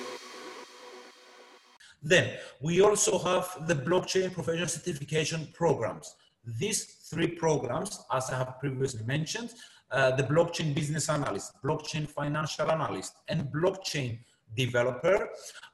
Then 2.01 2.37
we 2.61 2.81
also 2.81 3.19
have 3.19 3.67
the 3.67 3.75
blockchain 3.75 4.33
professional 4.33 4.67
certification 4.67 5.47
programs. 5.53 6.15
These 6.59 6.85
three 7.09 7.27
programs, 7.27 8.03
as 8.11 8.29
I 8.31 8.37
have 8.37 8.59
previously 8.59 9.03
mentioned, 9.05 9.53
uh, 9.91 10.15
the 10.15 10.23
blockchain 10.23 10.73
business 10.73 11.09
analyst, 11.09 11.61
blockchain 11.63 12.07
financial 12.07 12.71
analyst, 12.71 13.13
and 13.27 13.51
blockchain 13.51 14.19
developer 14.55 15.29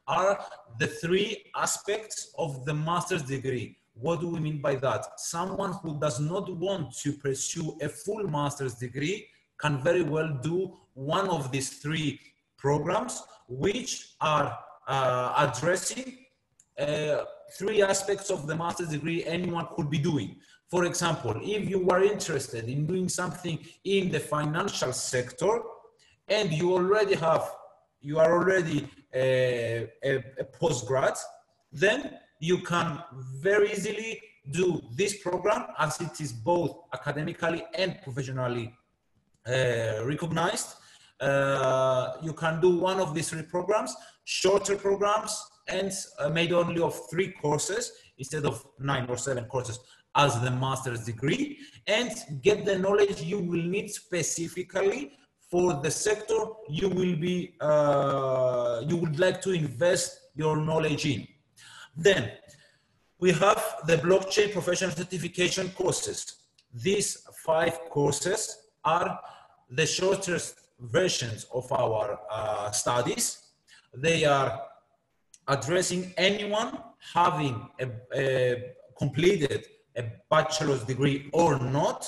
are 0.08 0.44
the 0.80 0.88
three 0.88 1.46
aspects 1.56 2.34
of 2.38 2.66
the 2.66 2.74
master's 2.74 3.24
degree. 3.24 3.78
What 3.94 4.22
do 4.22 4.30
we 4.30 4.40
mean 4.40 4.62
by 4.62 4.76
that? 4.76 5.20
Someone 5.20 5.74
who 5.82 6.00
does 6.00 6.20
not 6.20 6.54
want 6.56 6.96
to 7.00 7.14
pursue 7.14 7.78
a 7.82 7.90
full 7.90 8.28
master's 8.28 8.76
degree 8.76 9.28
can 9.58 9.82
very 9.82 10.04
well 10.04 10.40
do 10.44 10.74
one 10.94 11.30
of 11.30 11.52
these 11.52 11.70
three 11.78 12.20
programs, 12.58 13.24
which 13.48 14.14
are 14.20 14.58
uh, 14.88 15.34
addressing 15.38 16.18
uh, 16.80 17.24
three 17.58 17.82
aspects 17.82 18.30
of 18.30 18.48
the 18.48 18.56
master's 18.56 18.90
degree 18.90 19.26
anyone 19.26 19.68
could 19.76 19.90
be 19.90 19.98
doing. 19.98 20.38
For 20.70 20.86
example, 20.86 21.40
if 21.42 21.70
you 21.70 21.90
are 21.90 22.04
interested 22.04 22.68
in 22.68 22.86
doing 22.86 23.08
something 23.08 23.58
in 23.84 24.12
the 24.12 24.20
financial 24.20 24.92
sector 24.92 25.62
and 26.28 26.52
you 26.52 26.74
already 26.74 27.16
have, 27.16 27.50
you 28.02 28.20
are 28.20 28.34
already 28.34 28.88
a, 29.14 29.88
a, 30.04 30.16
a 30.40 30.44
postgrad, 30.60 31.18
then 31.72 32.20
you 32.40 32.60
can 32.60 33.00
very 33.42 33.72
easily 33.72 34.22
do 34.52 34.82
this 34.96 35.18
program 35.22 35.68
as 35.80 36.00
it 36.02 36.22
is 36.22 36.32
both 36.32 36.76
academically 36.94 37.64
and 37.76 38.00
professionally 38.04 38.74
uh, 39.48 40.04
recognized. 40.06 40.76
Uh, 41.20 42.14
you 42.22 42.34
can 42.34 42.62
do 42.62 42.78
one 42.78 43.00
of 43.00 43.14
these 43.16 43.30
three 43.30 43.42
programs, 43.42 43.96
shorter 44.28 44.76
programs, 44.76 45.34
and 45.70 45.90
uh, 46.20 46.28
made 46.28 46.52
only 46.52 46.82
of 46.82 46.94
three 47.10 47.32
courses 47.32 47.94
instead 48.18 48.46
of 48.46 48.66
nine 48.78 49.06
or 49.08 49.18
seven 49.18 49.46
courses 49.46 49.80
as 50.16 50.38
the 50.42 50.52
master's 50.52 51.06
degree. 51.06 51.58
And 51.88 52.12
get 52.42 52.66
the 52.66 52.78
knowledge 52.78 53.22
you 53.22 53.40
will 53.40 53.64
need 53.64 53.90
specifically 53.90 55.14
for 55.50 55.76
the 55.82 55.90
sector 55.90 56.40
you 56.70 56.90
will 56.90 57.16
be 57.16 57.56
uh, 57.62 58.84
you 58.86 58.98
would 58.98 59.18
like 59.18 59.40
to 59.44 59.52
invest 59.52 60.20
your 60.36 60.58
knowledge 60.58 61.06
in. 61.06 61.26
Then 61.96 62.32
we 63.20 63.32
have 63.32 63.64
the 63.88 63.96
blockchain 63.98 64.52
professional 64.52 64.92
certification 64.92 65.70
courses. 65.70 66.20
These 66.74 67.26
five 67.46 67.80
courses 67.90 68.58
are 68.84 69.20
the 69.70 69.86
shortest 69.86 70.56
versions 70.80 71.46
of 71.54 71.72
our 71.72 72.20
uh, 72.30 72.72
studies 72.72 73.47
they 73.96 74.26
are 74.26 74.62
addressing 75.48 76.14
anyone 76.18 76.78
having 77.14 77.70
a, 77.80 77.88
a 78.16 78.64
completed 78.98 79.66
a 79.98 80.04
bachelor's 80.30 80.84
degree 80.84 81.30
or 81.34 81.60
not, 81.60 82.08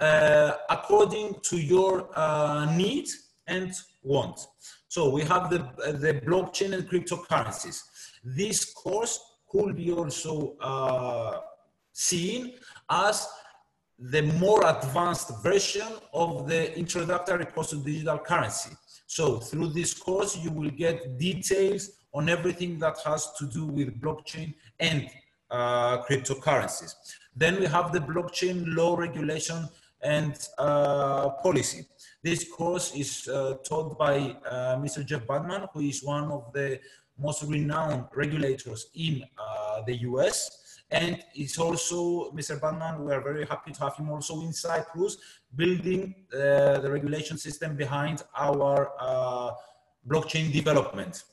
uh, 0.00 0.52
according 0.68 1.36
to 1.42 1.56
your 1.56 2.08
uh, 2.14 2.66
need 2.76 3.08
and 3.46 3.72
want. 4.02 4.40
So 4.88 5.10
we 5.10 5.22
have 5.22 5.50
the, 5.50 5.58
the 5.98 6.20
blockchain 6.26 6.72
and 6.74 6.88
cryptocurrencies. 6.88 7.82
This 8.24 8.72
course 8.72 9.20
could 9.48 9.76
be 9.76 9.92
also 9.92 10.56
uh, 10.60 11.40
seen 11.92 12.54
as 12.90 13.28
the 13.98 14.22
more 14.22 14.66
advanced 14.66 15.30
version 15.42 15.86
of 16.12 16.48
the 16.48 16.76
introductory 16.76 17.46
course 17.46 17.72
of 17.72 17.84
digital 17.84 18.18
currency. 18.18 18.70
So 19.06 19.38
through 19.38 19.68
this 19.68 19.94
course, 19.94 20.36
you 20.36 20.50
will 20.50 20.70
get 20.70 21.18
details 21.18 21.90
on 22.12 22.28
everything 22.28 22.78
that 22.78 22.96
has 23.04 23.32
to 23.38 23.46
do 23.46 23.66
with 23.66 24.00
blockchain 24.00 24.54
and 24.78 25.08
uh, 25.50 26.02
cryptocurrencies. 26.02 26.94
Then 27.36 27.58
we 27.60 27.66
have 27.66 27.92
the 27.92 28.00
blockchain 28.00 28.74
law 28.74 28.96
regulation 28.96 29.68
and 30.02 30.36
uh, 30.58 31.30
policy. 31.42 31.86
This 32.22 32.48
course 32.50 32.94
is 32.94 33.28
uh, 33.28 33.54
taught 33.64 33.98
by 33.98 34.36
uh, 34.48 34.76
Mr. 34.76 35.04
Jeff 35.04 35.26
Bandman, 35.26 35.66
who 35.72 35.80
is 35.80 36.02
one 36.02 36.30
of 36.30 36.52
the 36.52 36.80
most 37.18 37.42
renowned 37.44 38.06
regulators 38.14 38.86
in 38.94 39.24
uh, 39.38 39.82
the 39.82 39.96
US. 40.08 40.63
And 40.94 41.24
it's 41.34 41.58
also, 41.58 42.30
Mr. 42.30 42.60
Bandman, 42.60 43.04
we 43.04 43.12
are 43.12 43.20
very 43.20 43.44
happy 43.46 43.72
to 43.72 43.80
have 43.80 43.96
him 43.96 44.10
also 44.10 44.42
in 44.42 44.52
Cyprus, 44.52 45.16
building 45.56 46.14
uh, 46.32 46.78
the 46.78 46.88
regulation 46.88 47.36
system 47.36 47.74
behind 47.74 48.22
our 48.36 48.92
uh, 49.00 49.50
blockchain 50.08 50.52
development. 50.52 51.24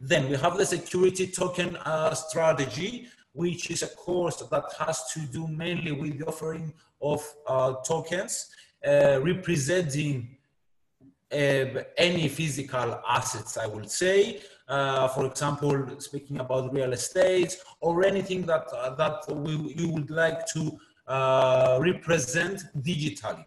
Then 0.00 0.30
we 0.30 0.36
have 0.36 0.56
the 0.56 0.64
security 0.64 1.26
token 1.26 1.76
uh, 1.76 2.14
strategy, 2.14 3.08
which 3.34 3.70
is 3.70 3.82
a 3.82 3.88
course 3.88 4.36
that 4.36 4.64
has 4.78 5.12
to 5.12 5.20
do 5.26 5.46
mainly 5.48 5.92
with 5.92 6.18
the 6.18 6.24
offering 6.24 6.72
of 7.02 7.20
uh, 7.46 7.74
tokens 7.84 8.48
uh, 8.86 9.20
representing 9.22 10.38
uh, 11.30 11.82
any 11.98 12.28
physical 12.28 13.02
assets, 13.06 13.58
I 13.58 13.66
would 13.66 13.90
say. 13.90 14.40
Uh, 14.68 15.08
for 15.08 15.26
example, 15.26 15.86
speaking 15.98 16.38
about 16.38 16.72
real 16.72 16.92
estate 16.92 17.56
or 17.80 18.04
anything 18.04 18.42
that, 18.42 18.66
uh, 18.72 18.94
that 18.94 19.22
we, 19.34 19.74
you 19.76 19.88
would 19.88 20.10
like 20.10 20.46
to 20.46 20.78
uh, 21.06 21.78
represent 21.80 22.62
digitally. 22.78 23.44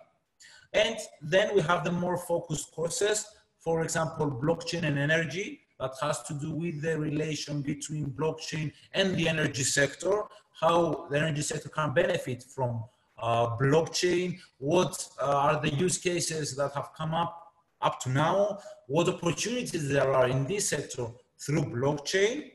And 0.73 0.97
then 1.21 1.55
we 1.55 1.61
have 1.61 1.83
the 1.83 1.91
more 1.91 2.17
focused 2.17 2.71
courses, 2.73 3.25
for 3.59 3.81
example, 3.81 4.29
blockchain 4.29 4.83
and 4.83 4.99
energy, 4.99 5.61
that 5.79 5.91
has 6.01 6.21
to 6.23 6.33
do 6.33 6.51
with 6.51 6.81
the 6.81 6.97
relation 6.97 7.61
between 7.61 8.05
blockchain 8.07 8.71
and 8.93 9.15
the 9.15 9.27
energy 9.27 9.63
sector, 9.63 10.23
how 10.59 11.07
the 11.09 11.17
energy 11.17 11.41
sector 11.41 11.69
can 11.69 11.93
benefit 11.93 12.43
from 12.43 12.83
uh, 13.21 13.55
blockchain, 13.57 14.37
what 14.57 15.07
uh, 15.21 15.25
are 15.25 15.61
the 15.61 15.73
use 15.73 15.97
cases 15.97 16.55
that 16.55 16.73
have 16.73 16.89
come 16.95 17.13
up 17.13 17.44
up 17.85 17.99
to 18.01 18.09
now, 18.09 18.59
what 18.87 19.07
opportunities 19.07 19.87
there 19.87 20.11
are 20.11 20.27
in 20.27 20.45
this 20.45 20.69
sector 20.69 21.05
through 21.43 21.65
blockchain, 21.77 22.51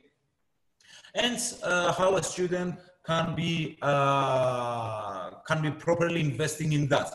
and 1.14 1.38
uh, 1.62 1.92
how 1.92 2.16
a 2.16 2.22
student 2.22 2.74
can 3.06 3.34
be 3.34 3.78
uh, 3.82 5.30
can 5.48 5.62
be 5.62 5.70
properly 5.70 6.20
investing 6.20 6.72
in 6.72 6.88
that. 6.88 7.08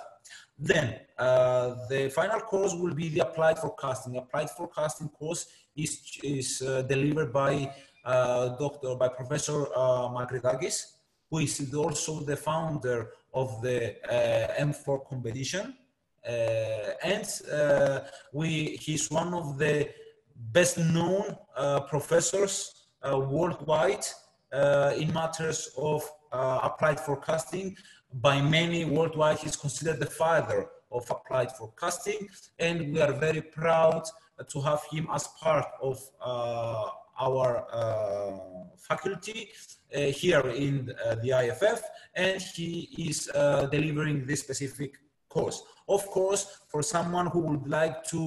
Then 0.58 0.88
uh, 1.18 1.76
the 1.90 2.10
final 2.10 2.40
course 2.40 2.74
will 2.74 2.94
be 2.94 3.10
the 3.10 3.22
applied 3.28 3.60
forecasting. 3.60 4.18
Applied 4.18 4.50
forecasting 4.50 5.10
course 5.10 5.48
is, 5.76 6.18
is 6.24 6.62
uh, 6.62 6.82
delivered 6.84 7.32
by 7.34 7.74
uh, 8.06 8.56
Dr. 8.58 8.96
by 8.96 9.10
Professor 9.10 9.66
uh, 9.76 10.08
Makridakis, 10.10 10.78
who 11.30 11.40
is 11.40 11.74
also 11.74 12.22
the 12.22 12.38
founder 12.38 13.10
of 13.34 13.62
the 13.62 13.96
uh, 14.10 14.62
M4 14.62 15.08
competition. 15.10 15.76
Uh, 16.28 16.94
and 17.04 17.42
uh, 17.52 18.00
we, 18.34 18.78
he's 18.82 19.12
one 19.12 19.34
of 19.34 19.58
the 19.58 19.90
best 20.52 20.78
known 20.78 21.38
professors 21.88 22.88
worldwide 23.04 24.06
in 24.98 25.14
matters 25.14 25.70
of 25.78 26.02
applied 26.32 27.00
forecasting. 27.00 27.78
By 28.14 28.42
many 28.42 28.86
worldwide, 28.86 29.40
he's 29.40 29.56
considered 29.56 30.00
the 30.00 30.08
father 30.10 30.68
of 30.92 31.10
applied 31.12 31.52
forecasting, 31.52 32.28
and 32.60 32.94
we 32.94 33.02
are 33.02 33.14
very 33.14 33.42
proud 33.42 34.04
to 34.48 34.62
have 34.62 34.82
him 34.92 35.08
as 35.14 35.28
part 35.40 35.68
of 35.82 36.00
uh, 36.22 36.90
our 37.20 37.66
uh, 37.72 38.38
faculty 38.78 39.50
uh, 39.96 40.00
here 40.00 40.48
in 40.50 40.88
the 41.22 41.32
IFF, 41.32 41.82
and 42.16 42.42
he 42.42 42.90
is 42.98 43.30
delivering 43.72 44.26
this 44.26 44.42
specific 44.42 44.98
course. 45.36 45.58
Of 45.96 46.04
course, 46.18 46.44
for 46.72 46.82
someone 46.96 47.28
who 47.28 47.42
would 47.50 47.68
like 47.80 47.96
to 48.14 48.20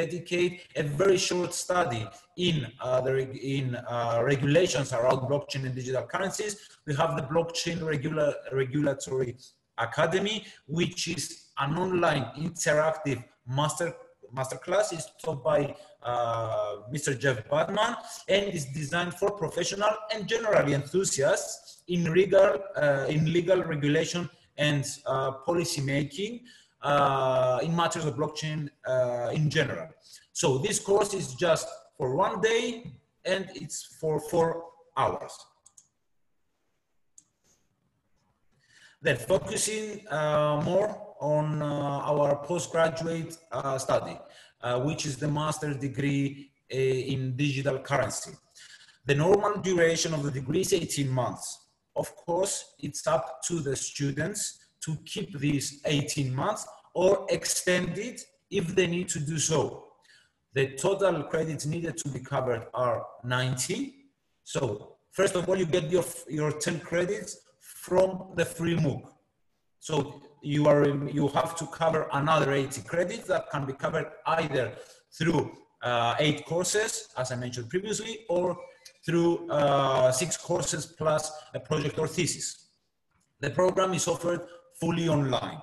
dedicate 0.00 0.52
a 0.76 0.82
very 1.00 1.18
short 1.28 1.52
study 1.64 2.02
in 2.36 2.56
uh, 2.80 3.00
the 3.00 3.14
in 3.56 3.74
uh, 3.74 4.20
regulations 4.32 4.92
around 4.92 5.18
blockchain 5.30 5.62
and 5.66 5.74
digital 5.74 6.04
currencies. 6.12 6.52
We 6.86 6.94
have 7.00 7.16
the 7.18 7.26
Blockchain 7.32 7.78
Regula 7.92 8.26
Regulatory 8.52 9.30
Academy, 9.78 10.36
which 10.78 11.08
is 11.08 11.24
an 11.58 11.76
online 11.84 12.24
interactive 12.46 13.20
master 13.58 13.88
masterclass 14.36 14.92
is 14.98 15.04
taught 15.22 15.40
by 15.44 15.60
uh, 16.02 16.76
Mr. 16.94 17.18
Jeff 17.22 17.38
Bandman 17.50 17.94
and 18.28 18.44
is 18.58 18.64
designed 18.80 19.14
for 19.20 19.30
professional 19.32 19.94
and 20.12 20.26
generally 20.26 20.72
enthusiasts 20.72 21.82
in 21.88 22.12
legal, 22.12 22.58
uh, 22.76 23.06
in 23.08 23.30
legal 23.30 23.62
regulation 23.62 24.30
and 24.56 24.84
uh, 25.06 25.32
policy 25.32 25.80
making 25.80 26.40
uh, 26.82 27.60
in 27.62 27.74
matters 27.74 28.04
of 28.04 28.16
blockchain 28.16 28.68
uh, 28.86 29.30
in 29.32 29.48
general. 29.48 29.88
So 30.32 30.58
this 30.58 30.78
course 30.78 31.14
is 31.14 31.34
just 31.34 31.68
for 31.96 32.16
one 32.16 32.40
day 32.40 32.92
and 33.24 33.48
it's 33.54 33.96
for 34.00 34.18
four 34.20 34.64
hours. 34.96 35.32
Then 39.00 39.16
focusing 39.16 40.06
uh, 40.08 40.62
more 40.64 41.14
on 41.20 41.60
uh, 41.60 41.66
our 41.66 42.44
postgraduate 42.44 43.36
uh, 43.50 43.78
study, 43.78 44.16
which 44.84 45.06
is 45.06 45.16
the 45.16 45.28
master's 45.28 45.76
degree 45.76 46.50
in 46.68 47.36
digital 47.36 47.78
currency. 47.80 48.32
The 49.04 49.16
normal 49.16 49.60
duration 49.60 50.14
of 50.14 50.22
the 50.22 50.30
degree 50.30 50.60
is 50.60 50.72
18 50.72 51.08
months. 51.08 51.62
Of 51.94 52.14
course, 52.16 52.74
it's 52.80 53.06
up 53.06 53.42
to 53.48 53.60
the 53.60 53.76
students 53.76 54.66
to 54.84 54.96
keep 55.04 55.38
these 55.38 55.80
18 55.84 56.34
months 56.34 56.66
or 56.94 57.26
extend 57.28 57.98
it 57.98 58.22
if 58.50 58.74
they 58.74 58.86
need 58.86 59.08
to 59.10 59.20
do 59.20 59.38
so. 59.38 59.84
The 60.54 60.74
total 60.76 61.22
credits 61.24 61.64
needed 61.64 61.96
to 61.98 62.08
be 62.08 62.20
covered 62.20 62.66
are 62.74 63.06
90. 63.24 63.94
So 64.44 64.96
first 65.12 65.34
of 65.34 65.48
all, 65.48 65.56
you 65.56 65.66
get 65.66 65.90
your, 65.90 66.04
your 66.28 66.52
10 66.52 66.80
credits 66.80 67.38
from 67.58 68.32
the 68.36 68.44
free 68.44 68.76
MOOC. 68.76 69.02
So 69.78 70.20
you 70.42 70.66
are 70.66 70.86
you 71.08 71.28
have 71.28 71.56
to 71.56 71.66
cover 71.66 72.08
another 72.12 72.52
80 72.52 72.82
credits 72.82 73.26
that 73.28 73.50
can 73.50 73.64
be 73.64 73.72
covered 73.72 74.06
either 74.26 74.72
through 75.16 75.52
uh, 75.82 76.14
eight 76.18 76.44
courses, 76.46 77.08
as 77.16 77.32
I 77.32 77.36
mentioned 77.36 77.68
previously, 77.68 78.20
or 78.28 78.56
through 79.04 79.50
uh, 79.50 80.12
six 80.12 80.36
courses 80.36 80.86
plus 80.86 81.30
a 81.54 81.60
project 81.60 81.98
or 81.98 82.08
thesis. 82.08 82.68
The 83.40 83.50
program 83.50 83.92
is 83.94 84.06
offered 84.06 84.42
fully 84.74 85.08
online. 85.08 85.60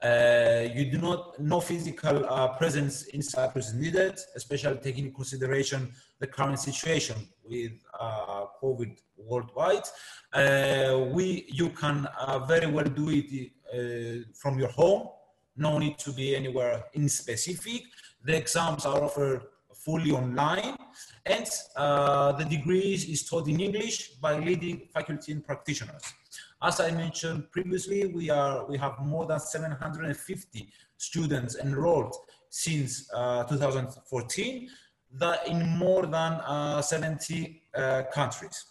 Uh, 0.00 0.68
you 0.74 0.84
do 0.92 0.98
not, 0.98 1.40
no 1.40 1.60
physical 1.60 2.24
uh, 2.28 2.48
presence 2.56 3.06
in 3.06 3.20
Cyprus 3.20 3.68
is 3.68 3.74
needed, 3.74 4.16
especially 4.36 4.76
taking 4.76 5.06
into 5.06 5.16
consideration 5.16 5.92
the 6.20 6.26
current 6.26 6.60
situation 6.60 7.16
with 7.42 7.72
uh, 7.98 8.44
COVID 8.62 8.96
worldwide. 9.16 9.82
Uh, 10.32 11.06
we, 11.10 11.46
you 11.48 11.70
can 11.70 12.06
uh, 12.20 12.38
very 12.40 12.66
well 12.66 12.84
do 12.84 13.08
it 13.10 14.32
from 14.36 14.58
your 14.58 14.68
home. 14.68 15.08
No 15.56 15.78
need 15.78 15.98
to 15.98 16.12
be 16.12 16.36
anywhere 16.36 16.84
in 16.92 17.08
specific. 17.08 17.82
The 18.24 18.36
exams 18.36 18.86
are 18.86 19.02
offered 19.02 19.42
fully 19.88 20.12
online 20.12 20.76
and 21.24 21.48
uh, 21.76 22.32
the 22.32 22.44
degree 22.44 22.92
is 23.14 23.20
taught 23.28 23.48
in 23.48 23.58
English 23.58 23.96
by 24.24 24.38
leading 24.38 24.76
faculty 24.92 25.32
and 25.32 25.42
practitioners. 25.50 26.02
As 26.62 26.78
I 26.78 26.90
mentioned 26.90 27.50
previously, 27.50 28.00
we, 28.18 28.28
are, 28.28 28.66
we 28.66 28.76
have 28.76 28.98
more 29.00 29.24
than 29.24 29.40
750 29.40 30.68
students 30.98 31.56
enrolled 31.56 32.14
since 32.50 33.08
uh, 33.14 33.44
2014 33.44 34.68
that 35.14 35.48
in 35.48 35.66
more 35.78 36.04
than 36.04 36.32
uh, 36.54 36.82
70 36.82 37.62
uh, 37.74 38.02
countries. 38.12 38.66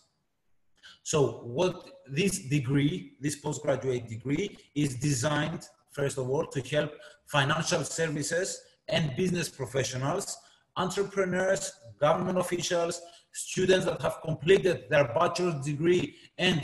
So 1.02 1.42
what 1.60 1.76
this 2.08 2.38
degree, 2.58 3.14
this 3.20 3.38
postgraduate 3.38 4.08
degree 4.08 4.56
is 4.76 4.94
designed, 4.98 5.68
first 5.94 6.20
of 6.20 6.30
all, 6.30 6.46
to 6.46 6.62
help 6.76 6.92
financial 7.26 7.84
services 7.84 8.62
and 8.88 9.16
business 9.16 9.50
professionals, 9.50 10.38
entrepreneurs, 10.78 11.74
government 12.00 12.38
officials, 12.38 13.02
students 13.32 13.86
that 13.86 14.02
have 14.02 14.22
completed 14.22 14.86
their 14.90 15.06
bachelor's 15.06 15.66
degree 15.66 16.16
and 16.38 16.62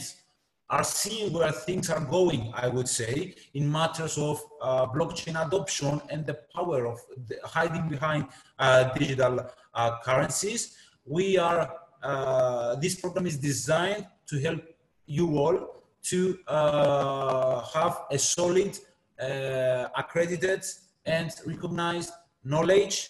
are 0.70 0.84
seeing 0.84 1.32
where 1.34 1.52
things 1.52 1.90
are 1.90 2.00
going, 2.00 2.52
I 2.56 2.68
would 2.68 2.88
say, 2.88 3.36
in 3.54 3.72
matters 3.72 4.18
of 4.18 4.42
uh, 4.62 4.88
blockchain 4.88 5.36
adoption 5.46 6.02
and 6.10 6.26
the 6.26 6.40
power 6.56 6.88
of 6.88 7.00
the 7.28 7.38
hiding 7.44 7.90
behind 7.90 8.28
uh, 8.58 8.86
digital 8.94 9.46
uh, 9.74 10.00
currencies. 10.04 10.76
We 11.06 11.38
are, 11.38 11.72
uh, 12.02 12.76
this 12.76 13.00
program 13.00 13.28
is 13.28 13.38
designed 13.38 14.08
to 14.28 14.40
help 14.40 14.62
you 15.06 15.38
all 15.38 15.84
to 16.04 16.40
uh, 16.48 17.62
have 17.74 18.04
a 18.10 18.18
solid, 18.18 18.78
uh, 19.22 19.88
accredited 19.96 20.66
and 21.06 21.32
recognized 21.46 22.12
knowledge, 22.44 23.10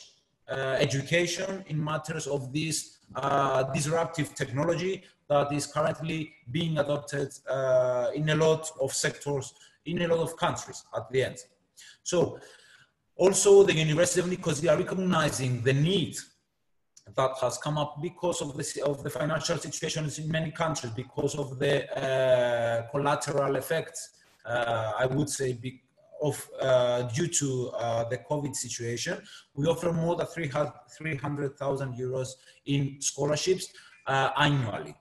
education 0.79 1.63
in 1.67 1.83
matters 1.83 2.27
of 2.27 2.51
this 2.53 2.99
disruptive 3.73 4.33
technology 4.35 5.03
that 5.29 5.51
is 5.53 5.65
currently 5.67 6.33
being 6.51 6.77
adopted 6.77 7.29
uh, 7.49 8.07
in 8.13 8.29
a 8.29 8.35
lot 8.35 8.69
of 8.81 8.93
sectors, 8.93 9.53
in 9.85 10.01
a 10.01 10.07
lot 10.07 10.19
of 10.19 10.35
countries 10.37 10.83
at 10.95 11.09
the 11.11 11.23
end. 11.23 11.37
So 12.03 12.39
also 13.15 13.63
the 13.63 13.73
University 13.73 14.19
of 14.21 14.27
Nicosia 14.29 14.75
recognizing 14.77 15.61
the 15.61 15.73
need 15.73 16.17
that 17.15 17.31
has 17.41 17.57
come 17.57 17.77
up 17.77 18.01
because 18.01 18.41
of 18.41 18.55
the, 18.57 18.83
of 18.85 19.03
the 19.03 19.09
financial 19.09 19.57
situations 19.57 20.19
in 20.19 20.31
many 20.31 20.51
countries, 20.51 20.93
because 20.93 21.35
of 21.35 21.59
the 21.59 21.75
uh, 21.97 22.87
collateral 22.91 23.55
effects, 23.55 24.09
uh, 24.45 24.93
I 24.97 25.05
would 25.05 25.29
say, 25.29 25.53
of 26.23 26.49
uh, 26.61 27.01
due 27.03 27.27
to 27.27 27.69
uh, 27.77 28.03
the 28.09 28.17
COVID 28.29 28.55
situation, 28.55 29.21
we 29.53 29.67
offer 29.67 29.91
more 29.91 30.15
than 30.15 30.27
300,000 30.27 31.93
euros 31.95 32.29
in 32.65 32.97
scholarships 32.99 33.67
uh, 34.07 34.29
annually. 34.37 34.95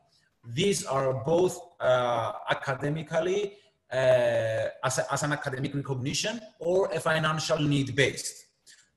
These 0.44 0.85
are 0.85 1.14
both 1.24 1.58
uh, 1.80 2.32
academically 2.50 3.54
uh, 3.92 4.66
as, 4.85 4.98
a, 4.98 5.12
as, 5.12 5.22
an 5.22 5.32
academic 5.32 5.74
recognition 5.74 6.40
or 6.58 6.90
a 6.92 6.98
financial 6.98 7.58
need 7.58 7.94
based. 7.94 8.46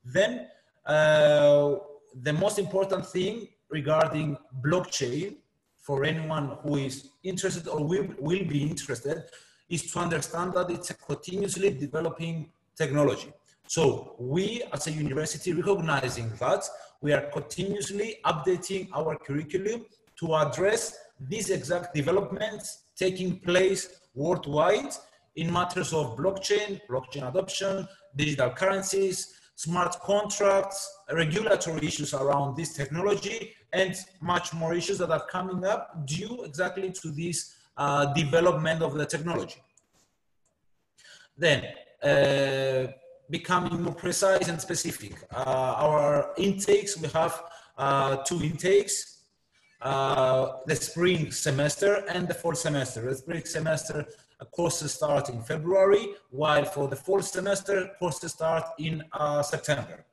Then 0.03 0.47
uh, 0.85 1.75
the 2.21 2.33
most 2.33 2.57
important 2.57 3.05
thing 3.05 3.47
regarding 3.69 4.37
blockchain 4.63 5.35
for 5.77 6.03
anyone 6.03 6.57
who 6.63 6.77
is 6.77 7.09
interested 7.23 7.67
or 7.67 7.83
will, 7.83 8.07
will 8.19 8.45
be 8.45 8.63
interested 8.63 9.23
is 9.69 9.91
to 9.91 9.99
understand 9.99 10.53
that 10.53 10.69
it's 10.69 10.89
a 10.91 10.93
continuously 10.93 11.71
developing 11.71 12.49
technology. 12.75 13.31
So 13.67 14.15
we 14.19 14.63
as 14.73 14.87
a 14.87 14.91
university 14.91 15.53
recognizing 15.53 16.29
that 16.39 16.63
we 17.01 17.13
are 17.13 17.21
continuously 17.31 18.17
updating 18.25 18.89
our 18.93 19.17
curriculum 19.17 19.85
to 20.19 20.35
address 20.35 20.97
these 21.19 21.49
exact 21.49 21.93
developments 21.95 22.83
taking 22.95 23.39
place 23.39 24.01
worldwide 24.13 24.93
in 25.35 25.51
matters 25.51 25.93
of 25.93 26.15
blockchain, 26.15 26.79
blockchain 26.89 27.27
adoption, 27.27 27.87
digital 28.15 28.51
currencies, 28.51 29.33
smart 29.55 29.99
contracts, 30.01 30.99
regulatory 31.11 31.87
issues 31.87 32.13
around 32.13 32.55
this 32.55 32.73
technology, 32.73 33.53
and 33.73 33.95
much 34.21 34.53
more 34.53 34.73
issues 34.73 34.97
that 34.99 35.11
are 35.11 35.25
coming 35.25 35.65
up 35.65 36.05
due 36.05 36.43
exactly 36.43 36.91
to 36.91 37.11
this 37.11 37.54
uh, 37.77 38.13
development 38.13 38.81
of 38.81 38.93
the 38.93 39.05
technology. 39.05 39.61
Then, 41.37 41.63
uh, 42.03 42.91
becoming 43.29 43.81
more 43.81 43.93
precise 43.93 44.47
and 44.47 44.61
specific, 44.61 45.13
uh, 45.35 45.85
our 45.85 46.33
intakes, 46.37 46.97
we 46.97 47.07
have 47.09 47.43
uh, 47.77 48.17
two 48.17 48.41
intakes 48.41 49.15
uh, 49.81 50.57
the 50.65 50.75
spring 50.75 51.31
semester 51.31 52.03
and 52.09 52.27
the 52.27 52.33
fall 52.33 52.55
semester. 52.55 53.01
The 53.01 53.15
spring 53.15 53.45
semester 53.45 54.05
courses 54.51 54.93
start 54.93 55.29
in 55.29 55.41
February, 55.43 56.07
while 56.31 56.65
for 56.65 56.87
the 56.87 56.95
fall 56.95 57.21
semester, 57.21 57.91
courses 57.99 58.31
start 58.31 58.63
in 58.79 59.03
September. 59.43 60.05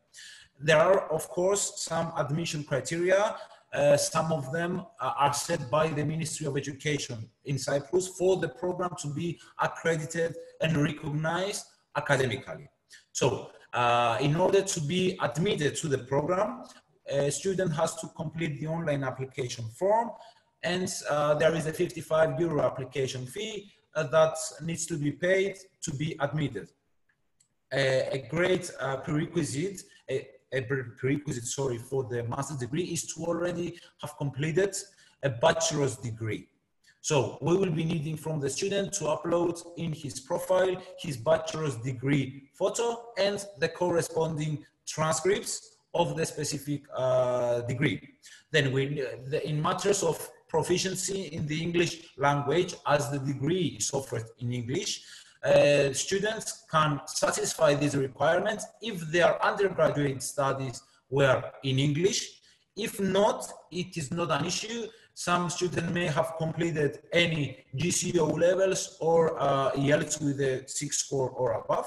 There 0.61 0.79
are, 0.79 1.11
of 1.11 1.29
course, 1.29 1.83
some 1.83 2.12
admission 2.16 2.64
criteria. 2.64 3.37
Uh, 3.72 3.96
some 3.96 4.32
of 4.32 4.52
them 4.52 4.82
are 5.00 5.32
set 5.32 5.70
by 5.70 5.88
the 5.88 6.04
Ministry 6.04 6.46
of 6.46 6.56
Education 6.56 7.28
in 7.46 7.58
Cyprus 7.58 8.08
for 8.08 8.37
the 8.37 8.48
program 8.48 8.90
to 9.00 9.08
be 9.08 9.40
accredited 9.62 10.35
and 10.61 10.76
recognized 10.76 11.64
academically. 11.96 12.68
So, 13.12 13.50
uh, 13.72 14.18
in 14.20 14.37
order 14.37 14.62
to 14.62 14.80
be 14.80 15.18
admitted 15.22 15.76
to 15.76 15.88
the 15.88 15.98
program, 15.98 16.64
a 17.08 17.30
student 17.30 17.72
has 17.72 17.94
to 17.96 18.08
complete 18.08 18.61
the 18.61 18.66
online 18.66 19.04
application 19.04 19.64
form 19.78 20.11
and 20.62 20.92
uh, 21.11 21.35
there 21.35 21.54
is 21.54 21.66
a 21.66 21.72
55 21.72 22.38
euro 22.40 22.62
application 22.62 23.26
fee 23.26 23.72
uh, 23.94 24.04
that 24.04 24.37
needs 24.62 24.87
to 24.87 24.96
be 24.96 25.11
paid 25.11 25.56
to 25.82 25.94
be 25.94 26.16
admitted. 26.20 26.68
A, 27.72 28.08
a 28.12 28.28
great 28.28 28.70
uh, 28.80 28.98
prerequisite, 28.98 29.82
a, 30.11 30.26
a, 30.53 30.62
prerequisite, 30.62 31.45
sorry, 31.45 31.79
for 31.79 32.05
the 32.05 32.25
master's 32.25 32.59
degree 32.59 32.85
is 32.85 33.07
to 33.15 33.25
already 33.25 33.79
have 34.01 34.17
completed 34.17 34.77
a 35.23 35.31
bachelor's 35.31 35.97
degree. 35.97 36.49
So 37.01 37.38
we 37.41 37.57
will 37.57 37.71
be 37.71 37.85
needing 37.85 38.17
from 38.17 38.38
the 38.41 38.49
student 38.49 38.93
to 38.95 39.05
upload 39.05 39.61
in 39.77 39.93
his 39.93 40.21
profile 40.21 40.77
his 40.99 41.17
bachelor's 41.17 41.77
degree 41.77 42.45
photo 42.55 43.07
and 43.19 43.45
the 43.59 43.69
corresponding 43.69 44.65
transcripts 44.87 45.79
of 45.95 46.17
the 46.17 46.25
specific 46.25 46.83
uh, 46.97 47.62
degree. 47.62 48.01
Then 48.51 48.73
we, 48.73 49.05
in 49.45 49.61
matters 49.61 50.03
of 50.03 50.31
proficiency 50.49 51.23
in 51.37 51.47
the 51.47 51.61
English 51.61 52.15
language, 52.17 52.75
as 52.87 53.11
the 53.11 53.19
degree 53.19 53.77
is 53.81 53.91
offered 53.93 54.25
in 54.38 54.53
English, 54.53 55.03
uh, 55.44 55.92
students 55.92 56.64
can 56.70 57.00
satisfy 57.07 57.74
these 57.74 57.96
requirements 57.96 58.66
if 58.81 59.00
their 59.11 59.44
undergraduate 59.44 60.22
studies 60.22 60.83
were 61.11 61.42
in 61.64 61.78
English. 61.78 62.40
If 62.76 63.00
not, 63.00 63.50
it 63.70 63.96
is 63.96 64.11
not 64.11 64.31
an 64.31 64.46
issue. 64.46 64.87
Some 65.14 65.50
students 65.50 65.92
may 65.92 66.07
have 66.07 66.35
completed 66.38 67.00
any 67.12 67.64
GCO 67.76 68.38
levels 68.38 68.96
or 69.00 69.38
uh, 69.40 69.72
with 69.76 70.40
a 70.40 70.64
six 70.66 70.98
score 70.98 71.31
or 71.31 71.52
above. 71.52 71.87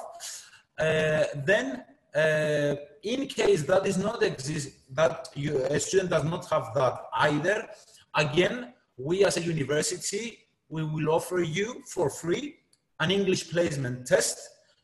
Uh, 0.77 1.23
then 1.45 1.83
uh, 2.15 2.75
in 3.03 3.27
case 3.27 3.63
that 3.63 3.85
is 3.87 3.97
not 3.97 4.21
exist, 4.21 4.69
that 4.93 5.29
you, 5.33 5.57
a 5.65 5.79
student 5.79 6.09
does 6.09 6.23
not 6.23 6.45
have 6.49 6.73
that 6.75 7.05
either, 7.13 7.67
again, 8.15 8.73
we 8.97 9.25
as 9.25 9.37
a 9.37 9.41
university, 9.41 10.39
we 10.69 10.83
will 10.83 11.09
offer 11.09 11.39
you 11.39 11.81
for 11.87 12.09
free 12.09 12.57
an 12.99 13.11
English 13.11 13.49
placement 13.51 14.07
test 14.07 14.37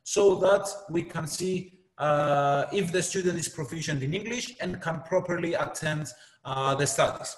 so 0.04 0.36
that 0.36 0.68
we 0.90 1.04
can 1.04 1.28
see 1.28 1.80
uh, 1.98 2.66
if 2.74 2.92
the 2.92 3.02
student 3.02 3.38
is 3.38 3.48
proficient 3.48 4.02
in 4.04 4.14
English 4.14 4.56
and 4.60 4.82
can 4.82 5.02
properly 5.02 5.54
attend 5.54 6.08
uh, 6.44 6.74
the 6.76 6.88
studies. 6.88 7.36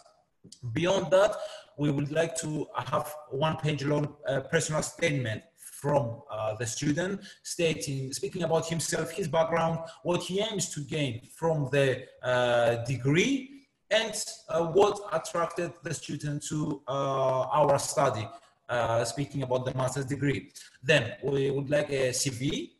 Beyond 0.73 1.11
that, 1.11 1.35
we 1.77 1.91
would 1.91 2.11
like 2.11 2.35
to 2.37 2.67
have 2.75 3.13
one 3.29 3.57
page 3.57 3.83
long 3.83 4.15
uh, 4.27 4.41
personal 4.41 4.81
statement 4.81 5.43
from 5.57 6.21
uh, 6.31 6.55
the 6.55 6.65
student, 6.65 7.21
stating, 7.43 8.13
speaking 8.13 8.43
about 8.43 8.65
himself, 8.67 9.11
his 9.11 9.27
background, 9.27 9.79
what 10.03 10.21
he 10.23 10.39
aims 10.39 10.69
to 10.69 10.79
gain 10.79 11.19
from 11.35 11.67
the 11.71 12.05
uh, 12.23 12.75
degree, 12.85 13.65
and 13.91 14.15
uh, 14.49 14.65
what 14.65 14.97
attracted 15.11 15.71
the 15.83 15.93
student 15.93 16.41
to 16.41 16.81
uh, 16.87 17.41
our 17.59 17.77
study, 17.77 18.25
uh, 18.69 19.03
speaking 19.03 19.43
about 19.43 19.65
the 19.65 19.73
master's 19.75 20.05
degree. 20.05 20.51
Then 20.81 21.13
we 21.23 21.51
would 21.51 21.69
like 21.69 21.89
a 21.89 22.09
CV 22.09 22.71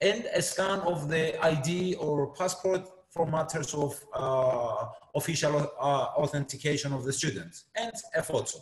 and 0.00 0.26
a 0.34 0.42
scan 0.42 0.80
of 0.80 1.08
the 1.08 1.44
ID 1.44 1.96
or 1.96 2.32
passport 2.34 2.88
for 3.10 3.26
matters 3.26 3.74
of 3.74 3.98
uh, 4.14 4.86
official 5.14 5.54
authentication 5.80 6.92
of 6.92 7.04
the 7.04 7.12
students 7.12 7.64
and 7.76 7.92
a 8.14 8.22
photo. 8.22 8.58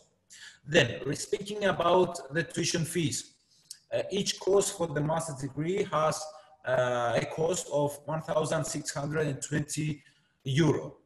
Then, 0.67 1.15
speaking 1.15 1.65
about 1.65 2.33
the 2.33 2.43
tuition 2.43 2.85
fees, 2.85 3.35
uh, 3.95 4.03
each 4.11 4.41
course 4.41 4.71
for 4.71 4.87
the 4.89 5.01
master's 5.01 5.37
degree 5.37 5.87
has 5.93 6.21
uh, 6.67 7.13
a 7.23 7.27
cost 7.27 7.69
of 7.73 7.99
1,620 8.07 10.03
euro. 10.45 10.97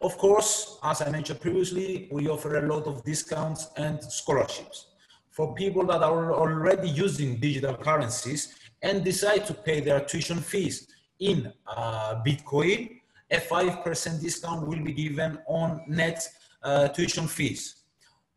Of 0.01 0.17
course, 0.17 0.77
as 0.83 1.01
I 1.01 1.09
mentioned 1.09 1.39
previously, 1.41 2.07
we 2.11 2.27
offer 2.27 2.57
a 2.57 2.67
lot 2.67 2.85
of 2.85 3.03
discounts 3.03 3.69
and 3.77 4.03
scholarships 4.03 4.87
for 5.31 5.55
people 5.55 5.85
that 5.85 6.03
are 6.03 6.33
already 6.33 6.89
using 6.89 7.39
digital 7.39 7.75
currencies 7.75 8.53
and 8.81 9.03
decide 9.03 9.45
to 9.47 9.53
pay 9.53 9.79
their 9.79 10.01
tuition 10.01 10.37
fees 10.37 10.87
in 11.19 11.51
uh, 11.67 12.21
Bitcoin, 12.25 12.99
a 13.35 13.39
5% 13.39 14.21
discount 14.21 14.67
will 14.67 14.83
be 14.83 14.93
given 14.93 15.37
on 15.47 15.81
net 15.87 16.27
uh, 16.63 16.87
tuition 16.89 17.27
fees. 17.27 17.83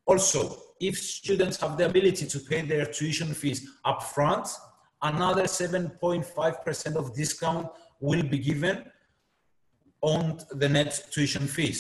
Also, 0.06 0.40
if 0.80 0.96
students 0.98 1.56
have 1.60 1.76
the 1.76 1.86
ability 1.86 2.26
to 2.26 2.38
pay 2.40 2.62
their 2.62 2.86
tuition 2.86 3.34
fees 3.34 3.68
upfront, 3.84 4.48
another 5.02 5.44
7.5% 5.44 6.96
of 6.96 7.14
discount 7.14 7.68
will 8.00 8.22
be 8.22 8.38
given 8.38 8.84
on 10.00 10.38
the 10.52 10.68
net 10.68 10.92
tuition 11.10 11.46
fees. 11.46 11.78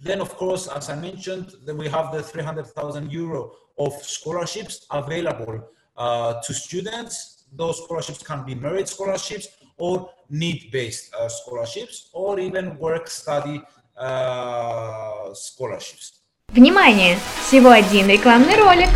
Then, 0.00 0.20
of 0.20 0.30
course, 0.36 0.68
as 0.68 0.90
I 0.90 0.96
mentioned, 0.96 1.54
then 1.64 1.78
we 1.78 1.88
have 1.88 2.12
the 2.12 2.22
300,000 2.22 3.10
euro 3.10 3.52
of 3.78 3.92
scholarships 4.02 4.86
available 4.90 5.66
uh, 5.96 6.40
to 6.42 6.52
students. 6.52 7.44
Those 7.52 7.82
scholarships 7.82 8.22
can 8.22 8.44
be 8.44 8.54
merit 8.54 8.88
scholarships 8.88 9.48
or 9.78 10.10
need-based 10.28 11.14
uh, 11.14 11.28
scholarships 11.28 12.08
or 12.12 12.38
even 12.40 12.78
work-study 12.78 13.62
uh, 13.96 15.32
scholarships. 15.34 16.20
Внимание! 16.52 17.18
Всего 17.46 17.70
один 17.70 18.08
рекламный 18.08 18.56
ролик. 18.56 18.88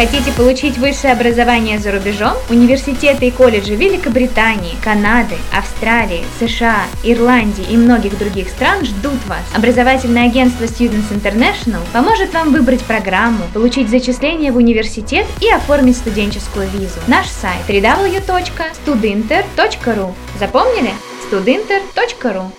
Хотите 0.00 0.32
получить 0.32 0.78
высшее 0.78 1.12
образование 1.12 1.78
за 1.78 1.92
рубежом? 1.92 2.32
Университеты 2.48 3.26
и 3.26 3.30
колледжи 3.30 3.74
Великобритании, 3.74 4.72
Канады, 4.82 5.34
Австралии, 5.52 6.24
США, 6.38 6.84
Ирландии 7.04 7.66
и 7.70 7.76
многих 7.76 8.18
других 8.18 8.48
стран 8.48 8.86
ждут 8.86 9.22
вас. 9.26 9.42
Образовательное 9.54 10.24
агентство 10.24 10.64
Students 10.64 11.12
International 11.12 11.82
поможет 11.92 12.32
вам 12.32 12.50
выбрать 12.50 12.82
программу, 12.84 13.44
получить 13.52 13.90
зачисление 13.90 14.52
в 14.52 14.56
университет 14.56 15.26
и 15.42 15.50
оформить 15.50 15.98
студенческую 15.98 16.66
визу. 16.70 16.98
Наш 17.06 17.26
сайт 17.26 17.68
www.studinter.ru 17.68 20.14
Запомнили? 20.38 20.92
studinter.ru 21.30 22.50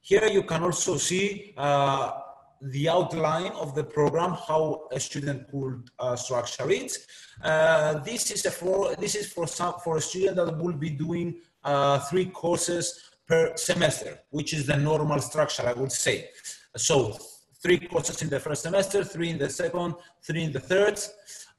Here 0.00 0.28
you 0.32 0.44
can 0.44 0.62
also 0.62 0.96
see 0.96 1.52
uh, 1.58 2.25
the 2.62 2.88
outline 2.88 3.52
of 3.52 3.74
the 3.74 3.84
program, 3.84 4.32
how 4.48 4.88
a 4.92 5.00
student 5.00 5.50
could 5.50 5.88
uh, 5.98 6.16
structure 6.16 6.70
it. 6.70 6.96
Uh, 7.42 7.98
this 8.00 8.30
is 8.30 8.46
for 8.54 8.94
this 8.96 9.14
is 9.14 9.32
for 9.32 9.46
some 9.46 9.74
for 9.84 9.96
a 9.98 10.00
student 10.00 10.36
that 10.36 10.56
will 10.58 10.72
be 10.72 10.90
doing 10.90 11.40
uh, 11.64 11.98
three 11.98 12.26
courses 12.26 13.10
per 13.26 13.56
semester, 13.56 14.18
which 14.30 14.54
is 14.54 14.66
the 14.66 14.76
normal 14.76 15.20
structure, 15.20 15.66
I 15.66 15.72
would 15.72 15.92
say. 15.92 16.30
So 16.76 17.18
three 17.62 17.78
courses 17.78 18.22
in 18.22 18.28
the 18.28 18.40
first 18.40 18.62
semester, 18.62 19.04
three 19.04 19.30
in 19.30 19.38
the 19.38 19.50
second, 19.50 19.94
three 20.22 20.44
in 20.44 20.52
the 20.52 20.60
third, 20.60 20.98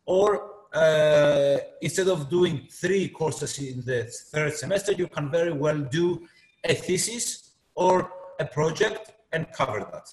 or 0.06 0.52
uh, 0.74 1.58
instead 1.82 2.08
of 2.08 2.30
doing 2.30 2.68
three 2.72 3.10
courses 3.10 3.60
in 3.60 3.84
the 3.86 4.04
third 4.32 4.54
semester, 4.54 4.94
you 4.94 5.08
can 5.08 5.30
very 5.30 5.52
well 5.52 5.78
do 5.78 6.28
a 6.64 6.74
thesis 6.74 7.56
or 7.76 8.12
a 8.40 8.46
project 8.46 9.12
and 9.32 9.52
cover 9.54 9.80
that. 9.92 10.08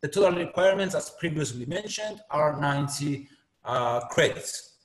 The 0.00 0.08
total 0.08 0.38
requirements, 0.38 0.94
as 0.94 1.10
previously 1.10 1.66
mentioned, 1.66 2.20
are 2.30 2.60
90 2.60 3.28
uh, 3.64 4.00
credits. 4.08 4.76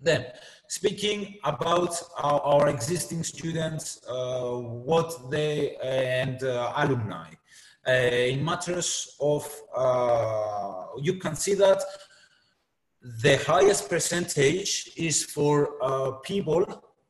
Then, 0.00 0.26
speaking 0.68 1.36
about 1.44 2.00
our, 2.16 2.40
our 2.40 2.68
existing 2.68 3.22
students, 3.24 4.00
uh, 4.08 4.52
what 4.52 5.30
they 5.30 5.76
and 5.82 6.42
uh, 6.42 6.72
alumni. 6.76 7.28
Uh, 7.86 7.92
in 7.92 8.44
matters 8.44 9.16
of, 9.20 9.44
uh, 9.76 10.84
you 11.02 11.14
can 11.18 11.34
see 11.34 11.54
that 11.54 11.82
the 13.22 13.36
highest 13.38 13.88
percentage 13.90 14.90
is 14.96 15.24
for 15.24 15.82
uh, 15.82 16.12
people 16.22 16.64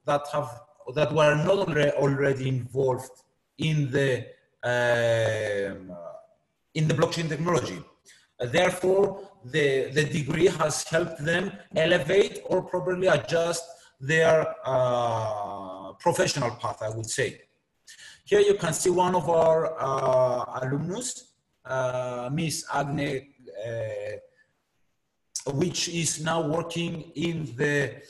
that 0.06 0.22
have 0.32 0.60
that 0.94 1.12
were 1.12 1.36
not 1.36 1.68
already 1.94 2.48
involved 2.48 3.10
in 3.58 3.90
the 3.90 4.26
um, 4.64 5.96
in 6.74 6.88
the 6.88 6.94
blockchain 6.94 7.28
technology. 7.28 7.82
Uh, 8.40 8.46
therefore, 8.46 9.28
the, 9.44 9.90
the 9.92 10.04
degree 10.04 10.46
has 10.46 10.84
helped 10.84 11.22
them 11.24 11.52
elevate 11.76 12.40
or 12.46 12.62
probably 12.62 13.06
adjust 13.06 13.64
their 14.00 14.54
uh, 14.64 15.92
professional 15.94 16.50
path, 16.52 16.82
I 16.82 16.88
would 16.90 17.08
say. 17.08 17.42
Here 18.24 18.40
you 18.40 18.54
can 18.54 18.72
see 18.72 18.90
one 18.90 19.14
of 19.14 19.28
our 19.28 19.76
uh, 19.78 20.60
alumnus, 20.62 21.32
uh, 21.64 22.30
Miss 22.32 22.64
Agne, 22.72 23.28
uh, 23.66 25.52
which 25.52 25.88
is 25.88 26.22
now 26.22 26.40
working 26.46 27.12
in 27.14 27.44
the 27.56 28.00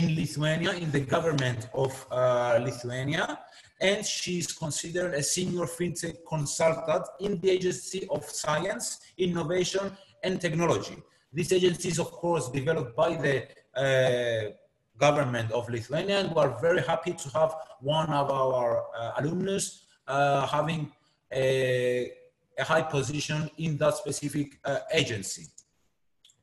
in 0.00 0.14
Lithuania, 0.14 0.72
in 0.72 0.90
the 0.90 1.00
government 1.00 1.68
of 1.74 1.92
Lithuania 2.68 3.38
and 3.80 4.04
she's 4.04 4.52
considered 4.52 5.14
a 5.14 5.22
senior 5.22 5.66
fintech 5.66 6.16
consultant 6.28 7.06
in 7.20 7.40
the 7.40 7.50
Agency 7.50 8.06
of 8.10 8.24
Science, 8.24 9.00
Innovation, 9.18 9.96
and 10.24 10.40
Technology. 10.40 10.96
This 11.32 11.52
agency 11.52 11.88
is, 11.88 11.98
of 11.98 12.10
course, 12.10 12.48
developed 12.50 12.96
by 12.96 13.14
the 13.14 13.46
uh, 13.76 14.50
government 14.96 15.52
of 15.52 15.68
Lithuania, 15.68 16.20
and 16.20 16.34
we 16.34 16.40
are 16.40 16.58
very 16.60 16.82
happy 16.82 17.12
to 17.12 17.28
have 17.30 17.54
one 17.80 18.08
of 18.08 18.30
our 18.30 18.84
uh, 18.96 19.12
alumnus 19.18 19.84
uh, 20.08 20.46
having 20.46 20.90
a, 21.32 22.10
a, 22.58 22.64
high 22.64 22.82
position 22.82 23.48
in 23.58 23.76
that 23.76 23.94
specific 23.94 24.58
uh, 24.64 24.78
agency. 24.92 25.46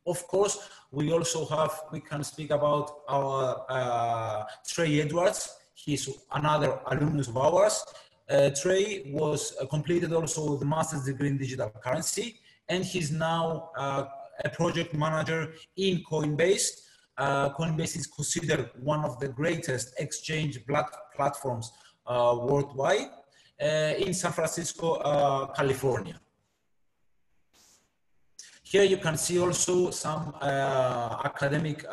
Of 0.05 0.27
course, 0.27 0.69
we 0.91 1.11
also 1.11 1.45
have, 1.45 1.71
we 1.91 1.99
can 1.99 2.23
speak 2.23 2.51
about 2.51 2.91
our 3.09 3.65
uh, 3.69 4.43
Trey 4.67 5.01
Edwards, 5.01 5.55
He's 5.75 6.09
another 6.31 6.79
alumnus 6.87 7.27
of 7.27 7.37
ours. 7.37 7.85
Uh, 8.29 8.49
Trey 8.49 9.11
was 9.13 9.55
uh, 9.61 9.67
completed 9.67 10.13
also 10.13 10.57
the 10.57 10.65
master's 10.65 11.03
degree 11.03 11.27
in 11.29 11.37
digital 11.37 11.69
currency, 11.69 12.39
and 12.69 12.83
he's 12.83 13.11
now 13.11 13.69
uh, 13.77 14.05
a 14.43 14.49
project 14.49 14.95
manager 14.95 15.53
in 15.77 16.01
Coinbase. 16.09 16.81
Uh, 17.17 17.49
Coinbase 17.49 17.97
is 17.97 18.07
considered 18.07 18.71
one 18.81 19.05
of 19.05 19.19
the 19.19 19.27
greatest 19.27 19.93
exchange 19.99 20.59
platforms 21.15 21.71
uh, 22.07 22.35
worldwide 22.41 23.09
in 23.59 24.13
San 24.13 24.31
Francisco, 24.31 25.51
California. 25.55 26.19
Here 28.76 28.84
you 28.84 28.97
can 28.97 29.17
see 29.17 29.39
also 29.39 29.89
some 29.89 30.36
academic 31.23 31.86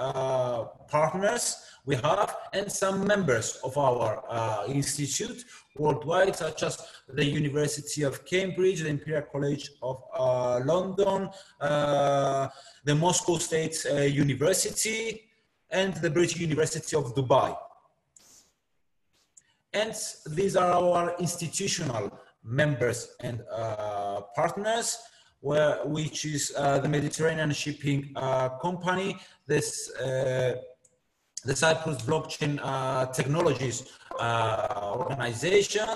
partners 0.89 1.45
we 1.87 1.95
have 1.95 2.35
and 2.53 2.66
some 2.72 3.07
members 3.07 3.61
of 3.62 3.78
our 3.78 4.24
uh, 4.28 4.64
institute 4.66 5.45
worldwide, 5.76 6.35
such 6.35 6.64
as 6.64 6.85
the 7.09 7.24
University 7.24 8.03
of 8.03 8.24
Cambridge, 8.24 8.80
the 8.80 8.89
Imperial 8.89 9.22
College 9.30 9.70
of 9.80 10.03
uh, 10.12 10.61
London, 10.64 11.30
uh, 11.61 12.49
the 12.83 12.97
Moscow 12.97 13.37
State 13.39 13.76
uh, 13.89 13.99
University, 14.24 15.22
and 15.70 15.95
the 16.05 16.11
British 16.11 16.39
University 16.39 16.97
of 16.97 17.14
Dubai. 17.14 17.57
And 19.72 19.95
these 20.26 20.57
are 20.57 20.72
our 20.72 21.14
institutional 21.20 22.11
members 22.43 23.14
and 23.20 23.41
uh, 23.53 24.22
partners, 24.35 24.99
where, 25.43 25.78
which 25.84 26.24
is 26.24 26.53
uh, 26.57 26.78
the 26.78 26.88
Mediterranean 26.88 27.53
Shipping 27.53 28.14
Company, 28.62 29.18
this 29.47 29.93
the 31.45 31.57
Cyprus 31.57 32.03
Blockchain 32.03 32.61
uh, 32.62 33.07
Technologies 33.07 33.84
uh, 34.18 34.95
Organization, 34.97 35.88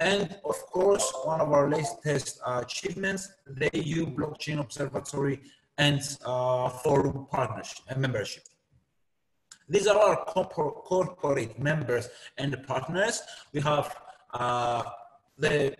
and 0.00 0.36
of 0.44 0.56
course, 0.72 1.12
one 1.24 1.40
of 1.40 1.52
our 1.52 1.68
latest 1.68 2.40
uh, 2.44 2.62
achievements, 2.64 3.28
the 3.46 3.70
EU 3.74 4.06
Blockchain 4.06 4.60
Observatory 4.60 5.40
and 5.76 6.00
uh, 6.24 6.68
Forum 6.68 7.26
Partnership 7.30 7.84
and 7.88 8.00
membership. 8.00 8.44
These 9.68 9.86
are 9.86 9.98
our 9.98 10.16
corporate 10.24 11.58
members 11.58 12.08
and 12.38 12.56
partners. 12.66 13.22
We 13.52 13.60
have 13.60 13.94
uh, 14.32 14.82
the, 15.38 15.74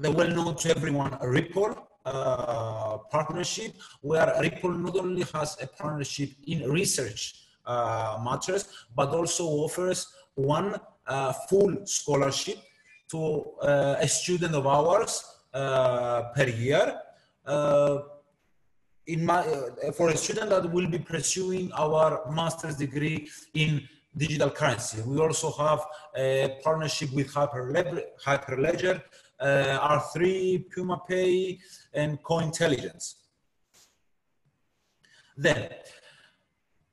the 0.00 0.10
well-known 0.10 0.56
to 0.56 0.70
everyone 0.70 1.18
Ripple, 1.20 1.76
uh, 2.04 2.98
partnership, 3.10 3.72
where 4.02 4.34
Ripple 4.40 4.72
not 4.72 4.96
only 4.96 5.24
has 5.32 5.56
a 5.62 5.66
partnership 5.66 6.30
in 6.46 6.70
research 6.70 7.46
uh, 7.66 8.18
matters, 8.22 8.68
but 8.94 9.08
also 9.08 9.44
offers 9.44 10.12
one 10.34 10.76
uh, 11.06 11.32
full 11.48 11.74
scholarship 11.86 12.58
to 13.10 13.44
uh, 13.62 13.96
a 14.00 14.06
student 14.06 14.54
of 14.54 14.66
ours 14.66 15.24
per 15.52 16.46
year. 16.46 17.00
in 19.06 19.24
my, 19.24 19.42
for 19.96 20.08
a 20.10 20.16
student 20.16 20.50
that 20.50 20.70
will 20.70 20.88
be 20.88 20.98
pursuing 20.98 21.70
our 21.72 22.30
master's 22.30 22.76
degree 22.76 23.28
in 23.54 23.86
digital 24.16 24.50
currency. 24.50 25.02
We 25.02 25.18
also 25.20 25.50
have 25.52 25.80
a 26.16 26.58
partnership 26.62 27.12
with 27.12 27.32
Hyperledger, 27.32 28.02
Hyperledger 28.24 29.02
uh, 29.40 29.98
R3, 29.98 30.64
PumaPay, 30.74 31.58
and 31.92 32.22
Cointelligence. 32.22 33.14
Then, 35.36 35.68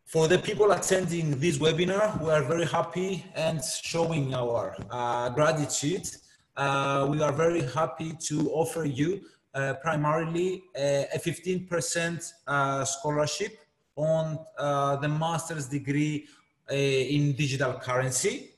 for 0.06 0.28
the 0.28 0.40
people 0.40 0.72
attending 0.72 1.40
this 1.40 1.58
webinar, 1.58 2.22
we 2.22 2.30
are 2.32 2.44
very 2.44 2.66
happy 2.66 3.24
and 3.36 3.64
showing 3.64 4.34
our 4.34 4.76
uh, 4.90 5.30
gratitude. 5.30 6.10
Uh, 6.58 7.08
we 7.10 7.22
are 7.22 7.32
very 7.32 7.62
happy 7.62 8.14
to 8.20 8.52
offer 8.52 8.84
you 8.84 9.22
uh, 9.54 9.74
primarily 9.82 10.64
a 10.76 11.18
15% 11.18 12.34
uh, 12.48 12.86
scholarship 12.86 13.58
on 13.96 14.40
uh, 14.58 14.96
the 14.98 15.08
master's 15.08 15.68
degree 15.68 16.28
in 16.70 17.34
digital 17.34 17.74
currency. 17.74 18.52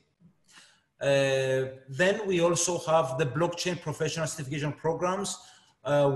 Then 1.00 2.26
we 2.26 2.40
also 2.40 2.78
have 2.78 3.18
the 3.18 3.26
blockchain 3.26 3.80
professional 3.80 4.26
certification 4.26 4.72
programs, 4.72 5.38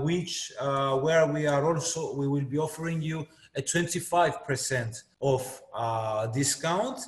which 0.03 0.51
where 0.59 1.27
we 1.27 1.47
are 1.47 1.65
also 1.65 2.15
we 2.15 2.27
will 2.27 2.45
be 2.45 2.57
offering 2.57 3.01
you 3.01 3.25
a 3.55 3.61
25% 3.61 5.03
of 5.21 5.61
discount, 6.33 6.99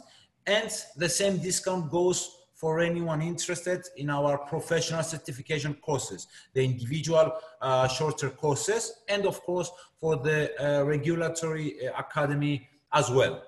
and 0.45 0.71
the 0.97 1.09
same 1.09 1.37
discount 1.37 1.89
goes 1.91 2.41
for 2.61 2.79
anyone 2.79 3.23
interested 3.23 3.81
in 3.97 4.07
our 4.11 4.37
professional 4.37 5.01
certification 5.01 5.73
courses, 5.81 6.27
the 6.53 6.63
individual 6.63 7.31
uh, 7.59 7.87
shorter 7.87 8.29
courses, 8.29 9.01
and 9.09 9.25
of 9.25 9.41
course 9.41 9.71
for 9.99 10.15
the 10.17 10.39
uh, 10.63 10.83
regulatory 10.83 11.87
uh, 11.87 11.91
academy 11.97 12.69
as 12.93 13.09
well. 13.09 13.41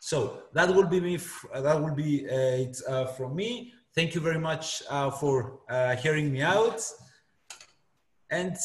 So 0.00 0.42
that 0.54 0.68
will 0.74 0.86
be 0.86 1.00
me. 1.00 1.18
That 1.54 1.80
will 1.80 1.94
be 1.94 2.26
uh, 2.26 2.64
it 2.64 2.76
uh, 2.88 3.06
from 3.06 3.36
me. 3.36 3.72
Thank 3.94 4.14
you 4.14 4.20
very 4.20 4.38
much 4.38 4.82
uh, 4.88 5.10
for 5.10 5.60
hearing 6.02 6.32
me 6.32 6.42
out. 6.42 6.82
And 8.30 8.56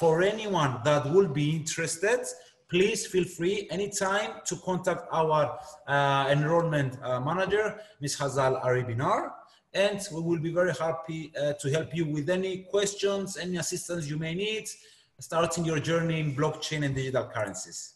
for 0.00 0.22
anyone 0.22 0.80
that 0.84 1.10
will 1.12 1.28
be 1.28 1.54
interested, 1.54 2.20
please 2.68 3.06
feel 3.06 3.24
free 3.24 3.68
anytime 3.70 4.40
to 4.44 4.56
contact 4.56 5.02
our 5.12 5.58
uh, 5.86 6.26
enrollment 6.30 6.98
uh, 7.02 7.20
manager, 7.20 7.80
Ms. 8.00 8.16
Hazal 8.16 8.62
Aribinar, 8.64 9.30
and 9.74 10.00
we 10.12 10.20
will 10.20 10.38
be 10.40 10.52
very 10.52 10.72
happy 10.72 11.32
uh, 11.40 11.52
to 11.54 11.70
help 11.70 11.94
you 11.94 12.06
with 12.06 12.28
any 12.28 12.58
questions, 12.70 13.36
any 13.36 13.58
assistance 13.58 14.08
you 14.08 14.18
may 14.18 14.34
need, 14.34 14.68
starting 15.20 15.64
your 15.64 15.78
journey 15.78 16.20
in 16.20 16.34
blockchain 16.34 16.84
and 16.84 16.94
digital 16.94 17.24
currencies. 17.24 17.95